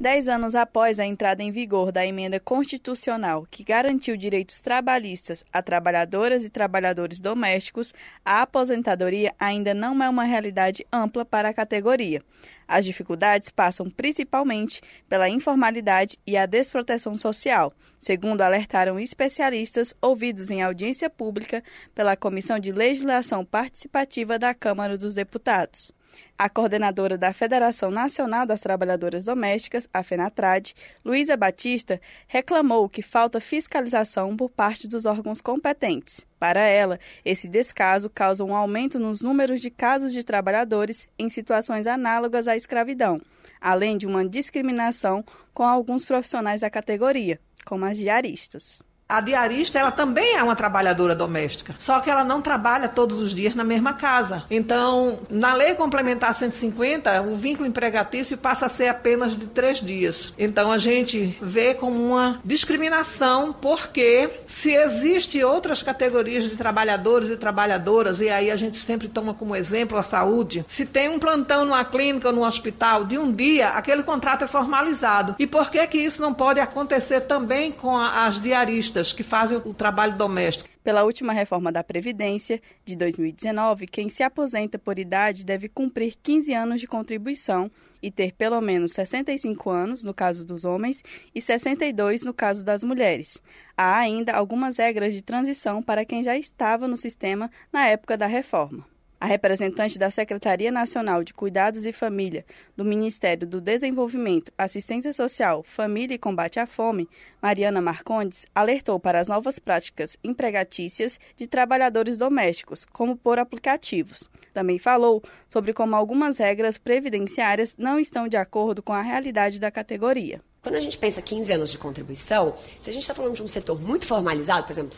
[0.00, 5.60] Dez anos após a entrada em vigor da emenda constitucional que garantiu direitos trabalhistas a
[5.60, 7.92] trabalhadoras e trabalhadores domésticos,
[8.24, 12.22] a aposentadoria ainda não é uma realidade ampla para a categoria.
[12.66, 20.62] As dificuldades passam principalmente pela informalidade e a desproteção social, segundo alertaram especialistas ouvidos em
[20.62, 21.62] audiência pública
[21.94, 25.92] pela Comissão de Legislação Participativa da Câmara dos Deputados.
[26.38, 30.74] A coordenadora da Federação Nacional das Trabalhadoras Domésticas, a FENATRAD,
[31.04, 36.26] Luísa Batista, reclamou que falta fiscalização por parte dos órgãos competentes.
[36.38, 41.86] Para ela, esse descaso causa um aumento nos números de casos de trabalhadores em situações
[41.86, 43.20] análogas à escravidão,
[43.60, 45.24] além de uma discriminação
[45.54, 48.82] com alguns profissionais da categoria, como as diaristas.
[49.12, 53.34] A diarista, ela também é uma trabalhadora doméstica, só que ela não trabalha todos os
[53.34, 54.44] dias na mesma casa.
[54.50, 60.32] Então, na lei complementar 150, o vínculo empregatício passa a ser apenas de três dias.
[60.38, 67.36] Então, a gente vê como uma discriminação, porque se existe outras categorias de trabalhadores e
[67.36, 71.66] trabalhadoras, e aí a gente sempre toma como exemplo a saúde, se tem um plantão
[71.66, 75.36] numa clínica ou num hospital de um dia, aquele contrato é formalizado.
[75.38, 79.01] E por que que isso não pode acontecer também com as diaristas?
[79.10, 80.68] Que fazem o trabalho doméstico.
[80.84, 86.52] Pela última reforma da Previdência de 2019, quem se aposenta por idade deve cumprir 15
[86.52, 87.70] anos de contribuição
[88.02, 91.02] e ter pelo menos 65 anos, no caso dos homens,
[91.34, 93.40] e 62 no caso das mulheres.
[93.76, 98.26] Há ainda algumas regras de transição para quem já estava no sistema na época da
[98.26, 98.91] reforma.
[99.22, 102.44] A representante da Secretaria Nacional de Cuidados e Família
[102.76, 107.08] do Ministério do Desenvolvimento, Assistência Social, Família e Combate à Fome,
[107.40, 114.28] Mariana Marcondes, alertou para as novas práticas empregatícias de trabalhadores domésticos, como por aplicativos.
[114.52, 119.70] Também falou sobre como algumas regras previdenciárias não estão de acordo com a realidade da
[119.70, 120.40] categoria.
[120.62, 123.48] Quando a gente pensa 15 anos de contribuição, se a gente está falando de um
[123.48, 124.96] setor muito formalizado, por exemplo,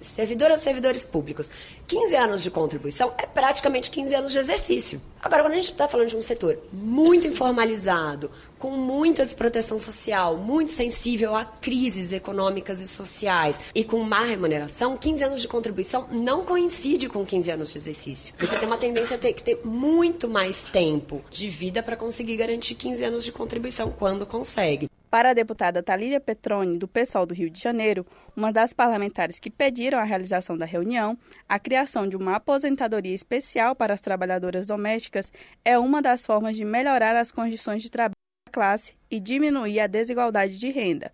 [0.00, 1.50] servidoras servidores públicos,
[1.88, 5.02] 15 anos de contribuição é praticamente 15 anos de exercício.
[5.20, 10.36] Agora, quando a gente está falando de um setor muito informalizado, com muita desproteção social,
[10.36, 16.06] muito sensível a crises econômicas e sociais e com má remuneração, 15 anos de contribuição
[16.12, 18.32] não coincide com 15 anos de exercício.
[18.38, 22.36] Você tem uma tendência a ter que ter muito mais tempo de vida para conseguir
[22.36, 24.88] garantir 15 anos de contribuição quando consegue.
[25.10, 28.06] Para a deputada Talília Petroni, do PSOL do Rio de Janeiro,
[28.36, 31.18] uma das parlamentares que pediram a realização da reunião,
[31.48, 35.32] a criação de uma aposentadoria especial para as trabalhadoras domésticas
[35.64, 38.14] é uma das formas de melhorar as condições de trabalho
[38.46, 41.10] da classe e diminuir a desigualdade de renda.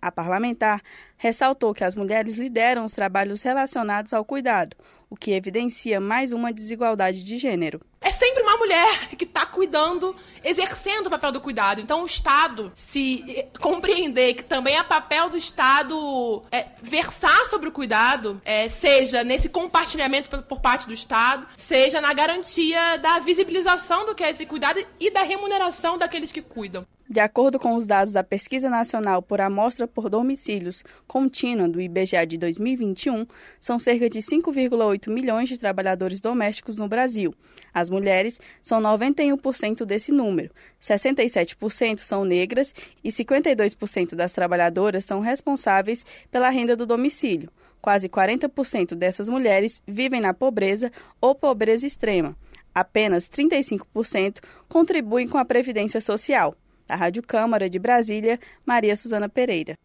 [0.00, 0.80] A parlamentar
[1.16, 4.76] ressaltou que as mulheres lideram os trabalhos relacionados ao cuidado,
[5.10, 7.80] o que evidencia mais uma desigualdade de gênero.
[8.02, 11.82] É sempre uma mulher que está cuidando, exercendo o papel do cuidado.
[11.82, 17.68] Então, o Estado se eh, compreender que também é papel do Estado é, versar sobre
[17.68, 24.06] o cuidado, é, seja nesse compartilhamento por, parte do Estado, seja na garantia da visibilização
[24.06, 26.86] do que é esse cuidado e da remuneração daqueles que cuidam.
[27.10, 32.24] De acordo com os dados da Pesquisa Nacional por Amostra por Domicílios Contínua do IBGE
[32.24, 33.26] de 2021,
[33.58, 37.34] são cerca de 5,8 milhões de trabalhadores domésticos no Brasil.
[37.74, 40.50] As mulheres são 91% desse número,
[40.80, 47.50] 67% são negras e 52% das trabalhadoras são responsáveis pela renda do domicílio.
[47.82, 52.36] Quase 40% dessas mulheres vivem na pobreza ou pobreza extrema.
[52.74, 54.38] Apenas 35%
[54.68, 56.54] contribuem com a Previdência Social.
[56.86, 59.76] Da Rádio Câmara de Brasília, Maria Suzana Pereira.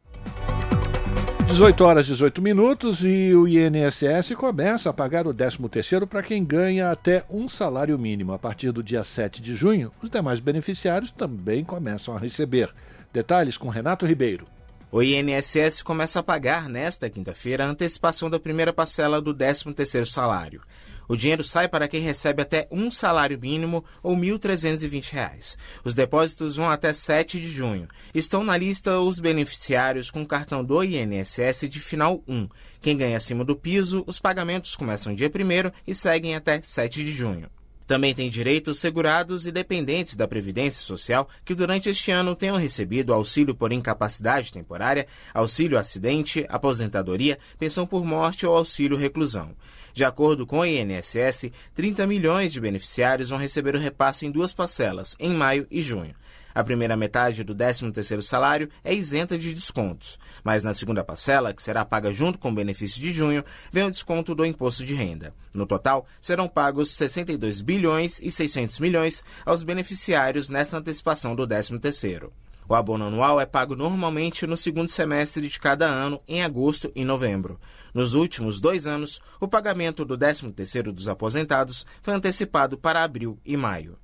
[1.56, 6.92] 18 horas 18 minutos e o INSS começa a pagar o 13º para quem ganha
[6.92, 8.34] até um salário mínimo.
[8.34, 12.76] A partir do dia 7 de junho, os demais beneficiários também começam a receber.
[13.14, 14.46] Detalhes com Renato Ribeiro.
[14.92, 20.62] O INSS começa a pagar nesta quinta-feira a antecipação da primeira parcela do 13º salário.
[21.08, 25.56] O dinheiro sai para quem recebe até um salário mínimo ou R$ 1.320.
[25.84, 27.88] Os depósitos vão até 7 de junho.
[28.14, 32.48] Estão na lista os beneficiários com cartão do INSS de final 1.
[32.82, 37.12] Quem ganha acima do piso, os pagamentos começam dia 1 e seguem até 7 de
[37.12, 37.50] junho.
[37.88, 43.14] Também tem direitos segurados e dependentes da Previdência Social que durante este ano tenham recebido
[43.14, 49.56] auxílio por incapacidade temporária, auxílio acidente, aposentadoria, pensão por morte ou auxílio reclusão.
[49.94, 54.52] De acordo com o INSS, 30 milhões de beneficiários vão receber o repasse em duas
[54.52, 56.16] parcelas, em maio e junho.
[56.56, 61.62] A primeira metade do 13º salário é isenta de descontos, mas na segunda parcela, que
[61.62, 65.34] será paga junto com o benefício de junho, vem o desconto do imposto de renda.
[65.54, 72.32] No total, serão pagos 62 bilhões e 600 milhões aos beneficiários nessa antecipação do 13º.
[72.70, 77.04] O abono anual é pago normalmente no segundo semestre de cada ano, em agosto e
[77.04, 77.60] novembro.
[77.94, 83.58] Nos últimos dois anos, o pagamento do 13º dos aposentados foi antecipado para abril e
[83.58, 83.98] maio.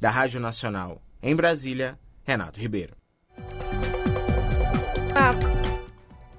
[0.00, 2.94] Da Rádio Nacional, em Brasília, Renato Ribeiro.
[5.16, 5.32] Ah,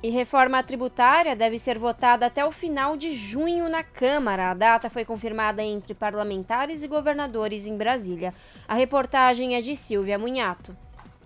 [0.04, 4.52] e reforma tributária deve ser votada até o final de junho na Câmara.
[4.52, 8.32] A data foi confirmada entre parlamentares e governadores em Brasília.
[8.68, 10.78] A reportagem é de Silvia Munhato.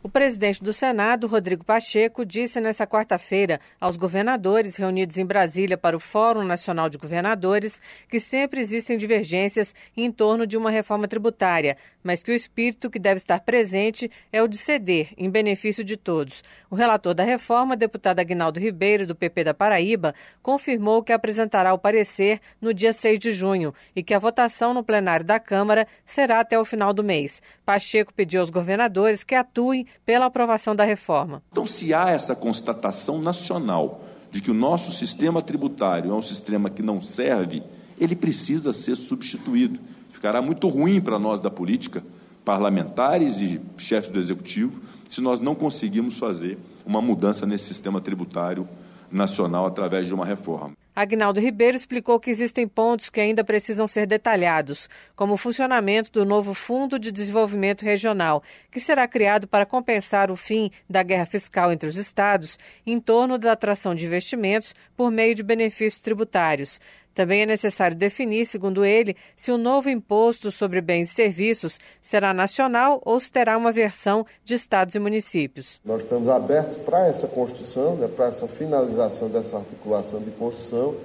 [0.01, 5.95] O presidente do Senado, Rodrigo Pacheco, disse nesta quarta-feira aos governadores reunidos em Brasília para
[5.95, 11.75] o Fórum Nacional de Governadores que sempre existem divergências em torno de uma reforma tributária,
[12.01, 15.97] mas que o espírito que deve estar presente é o de ceder em benefício de
[15.97, 16.45] todos.
[16.69, 21.77] O relator da reforma, deputado Aguinaldo Ribeiro, do PP da Paraíba, confirmou que apresentará o
[21.77, 26.39] parecer no dia 6 de junho e que a votação no plenário da Câmara será
[26.39, 27.41] até o final do mês.
[27.65, 31.43] Pacheco pediu aos governadores que atuem pela aprovação da reforma.
[31.51, 36.69] Então, se há essa constatação nacional de que o nosso sistema tributário é um sistema
[36.69, 37.63] que não serve,
[37.99, 39.79] ele precisa ser substituído.
[40.11, 42.03] Ficará muito ruim para nós da política,
[42.45, 48.67] parlamentares e chefes do executivo, se nós não conseguirmos fazer uma mudança nesse sistema tributário
[49.11, 50.73] nacional através de uma reforma.
[51.01, 56.25] Agnaldo Ribeiro explicou que existem pontos que ainda precisam ser detalhados, como o funcionamento do
[56.25, 61.71] novo Fundo de Desenvolvimento Regional, que será criado para compensar o fim da guerra fiscal
[61.71, 66.81] entre os estados em torno da atração de investimentos por meio de benefícios tributários.
[67.19, 72.33] Também é necessário definir, segundo ele, se o novo imposto sobre bens e serviços será
[72.33, 75.81] nacional ou se terá uma versão de estados e municípios.
[75.83, 80.95] Nós estamos abertos para essa construção, né, para essa finalização dessa articulação de construção,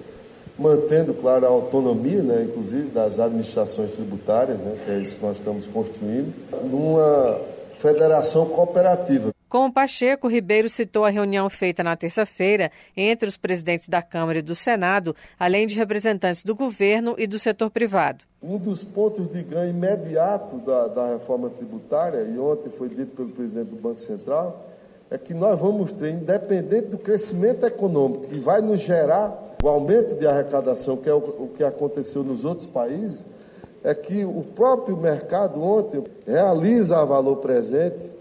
[0.57, 5.37] mantendo, claro, a autonomia, né, inclusive, das administrações tributárias, né, que é isso que nós
[5.37, 6.33] estamos construindo,
[6.63, 7.41] numa
[7.81, 9.34] federação cooperativa.
[9.55, 14.41] Com o Pacheco, Ribeiro citou a reunião feita na terça-feira entre os presidentes da Câmara
[14.41, 18.25] e do Senado, além de representantes do governo e do setor privado.
[18.43, 23.29] Um dos pontos de ganho imediato da, da reforma tributária, e ontem foi dito pelo
[23.29, 24.67] presidente do Banco Central,
[25.09, 30.17] é que nós vamos ter, independente do crescimento econômico que vai nos gerar o aumento
[30.17, 33.25] de arrecadação, que é o, o que aconteceu nos outros países,
[33.85, 38.15] é que o próprio mercado ontem realiza a valor presente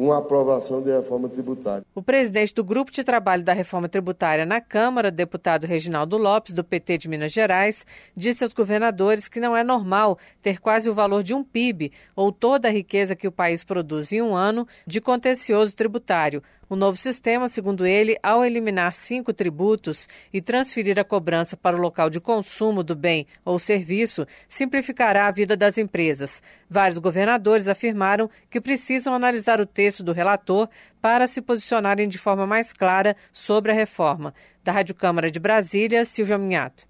[0.00, 1.84] uma aprovação de reforma tributária.
[1.94, 6.64] O presidente do Grupo de Trabalho da Reforma Tributária na Câmara, deputado Reginaldo Lopes, do
[6.64, 7.86] PT de Minas Gerais,
[8.16, 12.32] disse aos governadores que não é normal ter quase o valor de um PIB ou
[12.32, 16.96] toda a riqueza que o país produz em um ano de contencioso tributário, o novo
[16.96, 22.20] sistema, segundo ele, ao eliminar cinco tributos e transferir a cobrança para o local de
[22.20, 26.40] consumo do bem ou serviço, simplificará a vida das empresas.
[26.70, 30.68] Vários governadores afirmaram que precisam analisar o texto do relator
[31.02, 34.32] para se posicionarem de forma mais clara sobre a reforma.
[34.62, 36.88] Da Rádio Câmara de Brasília, Silvia Minhato.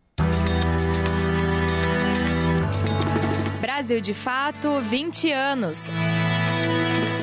[3.62, 5.80] Brasil de Fato, 20 anos.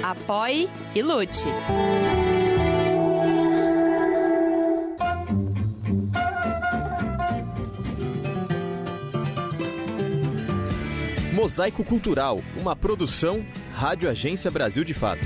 [0.01, 1.45] Apoie e lute.
[11.37, 15.21] Mosaico Cultural, uma produção Rádio Agência Brasil de Fato.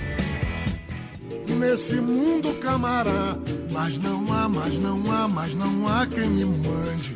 [1.57, 3.38] Nesse mundo, camará,
[3.71, 7.15] mas não há, mas não há, mas não há quem me mande.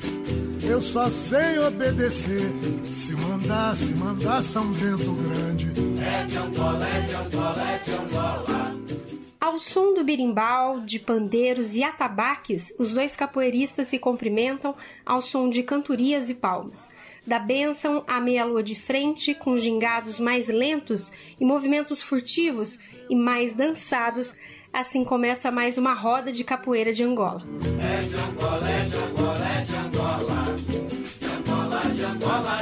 [0.63, 2.49] Eu só sei obedecer.
[2.89, 5.73] Se mandar, se mandar, São Bento Grande.
[6.01, 8.75] É de Angola, é de Angola, é de Angola.
[9.41, 14.73] Ao som do birimbau, de pandeiros e atabaques, os dois capoeiristas se cumprimentam
[15.05, 16.94] ao som de cantorias e palmas
[17.25, 22.79] da bênção à meia-lua de frente, com gingados mais lentos e movimentos furtivos
[23.09, 24.35] e mais dançados.
[24.71, 27.43] Assim começa mais uma roda de capoeira de Angola.
[27.79, 30.55] É de Angola, é de Angola, é de Angola.
[31.15, 32.55] De Angola, de Angola.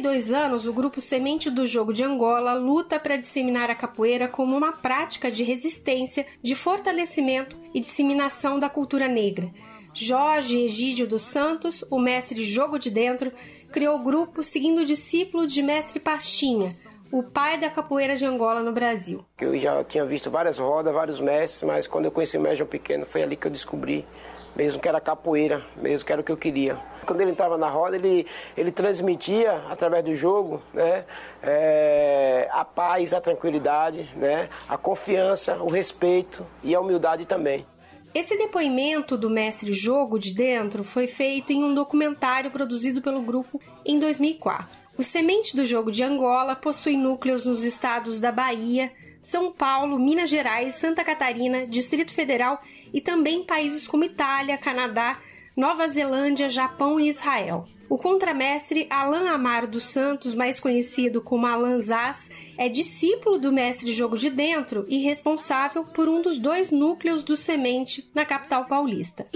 [0.00, 4.56] dois anos, o grupo Semente do Jogo de Angola luta para disseminar a capoeira como
[4.56, 9.50] uma prática de resistência, de fortalecimento e disseminação da cultura negra.
[9.92, 13.32] Jorge Egídio dos Santos, o mestre Jogo de Dentro,
[13.72, 16.70] criou o grupo seguindo o discípulo de mestre Pastinha,
[17.12, 19.24] o pai da capoeira de Angola no Brasil.
[19.40, 23.04] Eu já tinha visto várias rodas, vários mestres, mas quando eu conheci o mestre Pequeno,
[23.04, 24.06] foi ali que eu descobri
[24.54, 26.78] mesmo que era capoeira, mesmo que era o que eu queria.
[27.06, 28.26] Quando ele entrava na roda, ele,
[28.56, 31.04] ele transmitia, através do jogo, né,
[31.42, 37.66] é, a paz, a tranquilidade, né, a confiança, o respeito e a humildade também.
[38.12, 43.60] Esse depoimento do mestre Jogo de Dentro foi feito em um documentário produzido pelo grupo
[43.86, 44.76] em 2004.
[44.98, 48.92] O Semente do Jogo de Angola possui núcleos nos estados da Bahia,
[49.22, 52.60] São Paulo, Minas Gerais, Santa Catarina, Distrito Federal
[52.92, 55.20] e também países como Itália, Canadá,
[55.60, 57.64] Nova Zelândia, Japão e Israel.
[57.86, 63.92] O contramestre Alan Amaro dos Santos, mais conhecido como Alan Zaz, é discípulo do mestre
[63.92, 69.28] Jogo de Dentro e responsável por um dos dois núcleos do Semente na capital paulista.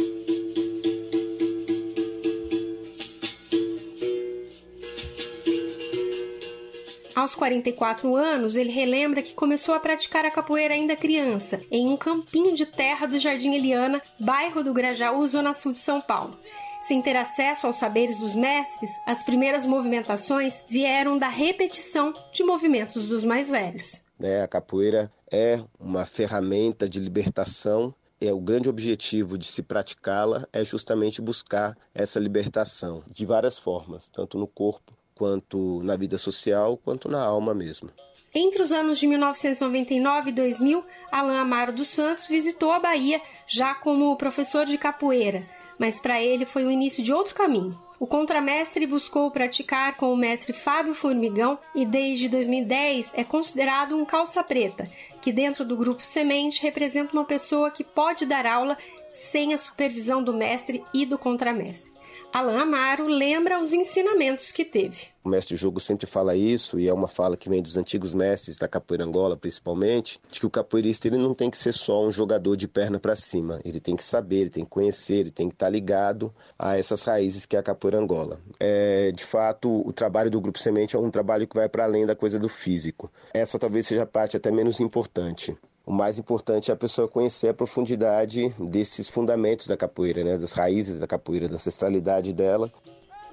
[7.14, 11.96] Aos 44 anos, ele relembra que começou a praticar a capoeira ainda criança, em um
[11.96, 16.36] campinho de terra do Jardim Eliana, bairro do Grajaú, zona sul de São Paulo.
[16.82, 23.06] Sem ter acesso aos saberes dos mestres, as primeiras movimentações vieram da repetição de movimentos
[23.06, 24.00] dos mais velhos.
[24.20, 30.46] É, a capoeira é uma ferramenta de libertação é o grande objetivo de se praticá-la
[30.52, 36.76] é justamente buscar essa libertação de várias formas, tanto no corpo quanto na vida social,
[36.76, 37.90] quanto na alma mesmo.
[38.34, 43.74] Entre os anos de 1999 e 2000, Alain Amaro dos Santos visitou a Bahia já
[43.74, 45.46] como professor de capoeira,
[45.78, 47.78] mas para ele foi o início de outro caminho.
[48.00, 54.04] O contramestre buscou praticar com o mestre Fábio Formigão e desde 2010 é considerado um
[54.04, 54.90] calça preta,
[55.22, 58.76] que dentro do grupo Semente representa uma pessoa que pode dar aula
[59.12, 61.93] sem a supervisão do mestre e do contramestre.
[62.34, 65.06] Alain Amaro lembra os ensinamentos que teve.
[65.22, 68.58] O mestre Jogo sempre fala isso, e é uma fala que vem dos antigos mestres
[68.58, 72.10] da capoeira Angola, principalmente, de que o capoeirista ele não tem que ser só um
[72.10, 73.60] jogador de perna para cima.
[73.64, 76.76] Ele tem que saber, ele tem que conhecer, ele tem que estar tá ligado a
[76.76, 78.40] essas raízes que é a capoeira Angola.
[78.58, 82.04] É, de fato, o trabalho do Grupo Semente é um trabalho que vai para além
[82.04, 83.12] da coisa do físico.
[83.32, 85.56] Essa talvez seja a parte até menos importante.
[85.86, 90.38] O mais importante é a pessoa conhecer a profundidade desses fundamentos da capoeira, né?
[90.38, 92.72] das raízes da capoeira, da ancestralidade dela.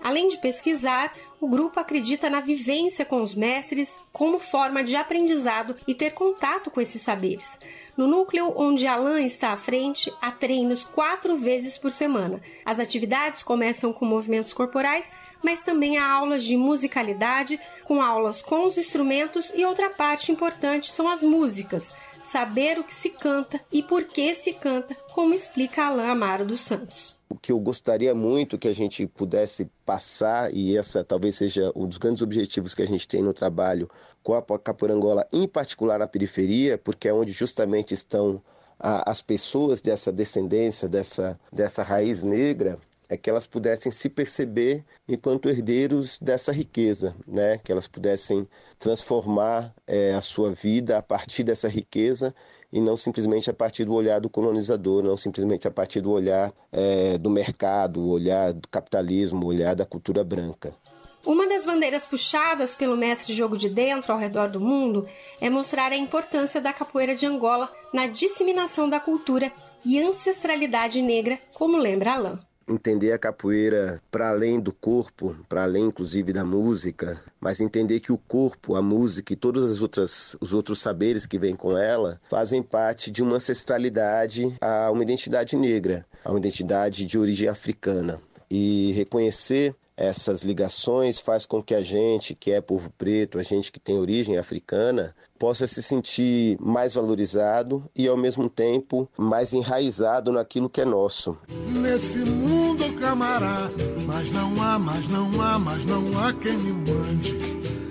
[0.04, 5.76] Além de pesquisar, o grupo acredita na vivência com os mestres como forma de aprendizado
[5.88, 7.58] e ter contato com esses saberes.
[7.96, 12.42] No núcleo onde Alain está à frente, há treinos quatro vezes por semana.
[12.66, 15.10] As atividades começam com movimentos corporais,
[15.42, 20.92] mas também há aulas de musicalidade, com aulas com os instrumentos e outra parte importante
[20.92, 21.94] são as músicas
[22.24, 26.62] saber o que se canta e por que se canta, como explica Alain Amaro dos
[26.62, 27.20] Santos.
[27.30, 31.88] O que eu gostaria muito que a gente pudesse passar, e essa talvez seja um
[31.88, 33.90] dos grandes objetivos que a gente tem no trabalho
[34.22, 38.42] com a Caporangola, em particular na periferia, porque é onde justamente estão
[38.82, 45.50] as pessoas dessa descendência, dessa, dessa raiz negra, é que elas pudessem se perceber enquanto
[45.50, 47.58] herdeiros dessa riqueza, né?
[47.58, 48.48] que elas pudessem
[48.82, 52.34] transformar é, a sua vida a partir dessa riqueza
[52.74, 56.52] e não simplesmente a partir do olhar do colonizador, não simplesmente a partir do olhar
[56.72, 60.76] é, do mercado, o olhar do capitalismo, o olhar da cultura branca.
[61.24, 65.08] Uma das bandeiras puxadas pelo mestre jogo de dentro ao redor do mundo
[65.40, 69.52] é mostrar a importância da capoeira de Angola na disseminação da cultura
[69.86, 75.86] e ancestralidade negra, como lembra Alain entender a capoeira para além do corpo, para além
[75.86, 80.54] inclusive da música, mas entender que o corpo, a música e todos os outros, os
[80.54, 86.06] outros saberes que vêm com ela fazem parte de uma ancestralidade a uma identidade negra,
[86.24, 88.22] a uma identidade de origem africana.
[88.50, 93.72] E reconhecer essas ligações faz com que a gente, que é povo preto, a gente
[93.72, 100.32] que tem origem africana, possa se sentir mais valorizado e ao mesmo tempo mais enraizado
[100.32, 101.36] naquilo que é nosso.
[101.68, 103.68] Nesse mundo camará,
[104.06, 107.36] mas não há, mas não há, mas não há quem me mande.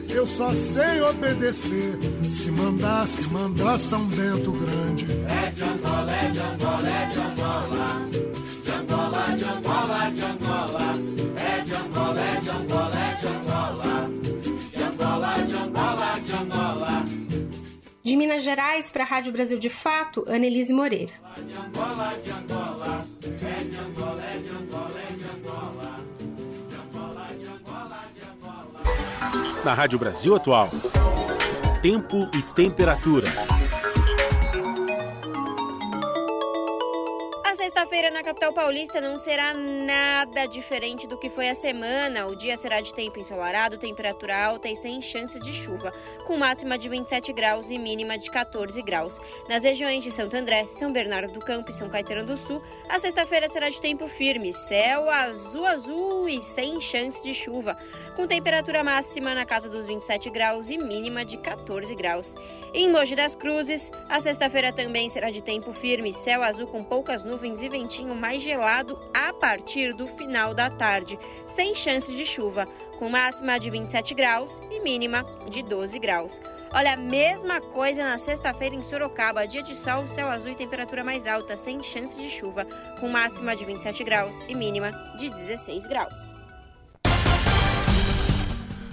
[0.08, 1.98] Eu só sei obedecer.
[2.30, 5.06] Se mandar, se mandar São Bento Grande.
[5.26, 8.08] É de Angola, é de Angola, é de Angola.
[8.62, 10.60] De Angola, de Angola, de Angola.
[10.60, 10.94] Angola,
[11.36, 12.99] é de Angola, é de Angola.
[18.02, 21.12] De Minas Gerais para a Rádio Brasil de Fato, Annelise Moreira.
[29.62, 30.70] Na Rádio Brasil Atual.
[31.82, 33.28] Tempo e temperatura.
[37.80, 42.26] Sexta-feira na capital paulista não será nada diferente do que foi a semana.
[42.26, 45.90] O dia será de tempo ensolarado, temperatura alta e sem chance de chuva,
[46.26, 49.18] com máxima de 27 graus e mínima de 14 graus.
[49.48, 52.98] Nas regiões de Santo André, São Bernardo do Campo e São Caetano do Sul, a
[52.98, 57.78] sexta-feira será de tempo firme, céu azul azul e sem chance de chuva,
[58.14, 62.34] com temperatura máxima na casa dos 27 graus e mínima de 14 graus.
[62.74, 67.24] Em Mogi das Cruzes, a sexta-feira também será de tempo firme, céu azul com poucas
[67.24, 72.66] nuvens e ventinho mais gelado a partir do final da tarde, sem chance de chuva,
[72.98, 76.40] com máxima de 27 graus e mínima de 12 graus.
[76.72, 81.02] Olha, a mesma coisa na sexta-feira em Sorocaba, dia de sol, céu azul e temperatura
[81.02, 82.66] mais alta, sem chance de chuva,
[82.98, 86.39] com máxima de 27 graus e mínima de 16 graus.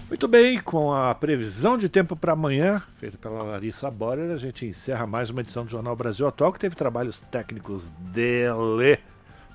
[0.10, 4.66] Muito bem, com a previsão de tempo para amanhã, feita pela Larissa Borer, a gente
[4.66, 9.00] encerra mais uma edição do Jornal Brasil Atual, que teve trabalhos técnicos dele,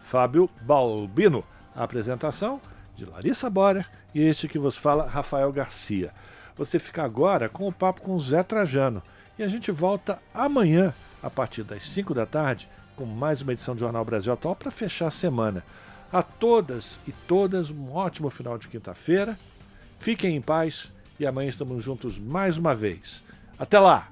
[0.02, 1.42] Fábio Balbino.
[1.74, 2.60] A apresentação
[2.94, 6.12] de Larissa Borer e este que vos fala, Rafael Garcia.
[6.54, 9.02] Você fica agora com o papo com Zé Trajano.
[9.38, 10.92] E a gente volta amanhã,
[11.22, 14.70] a partir das 5 da tarde, com mais uma edição do Jornal Brasil Atual para
[14.70, 15.64] fechar a semana.
[16.12, 19.38] A todas e todas, um ótimo final de quinta-feira
[20.02, 23.22] Fiquem em paz e amanhã estamos juntos mais uma vez.
[23.56, 24.11] Até lá!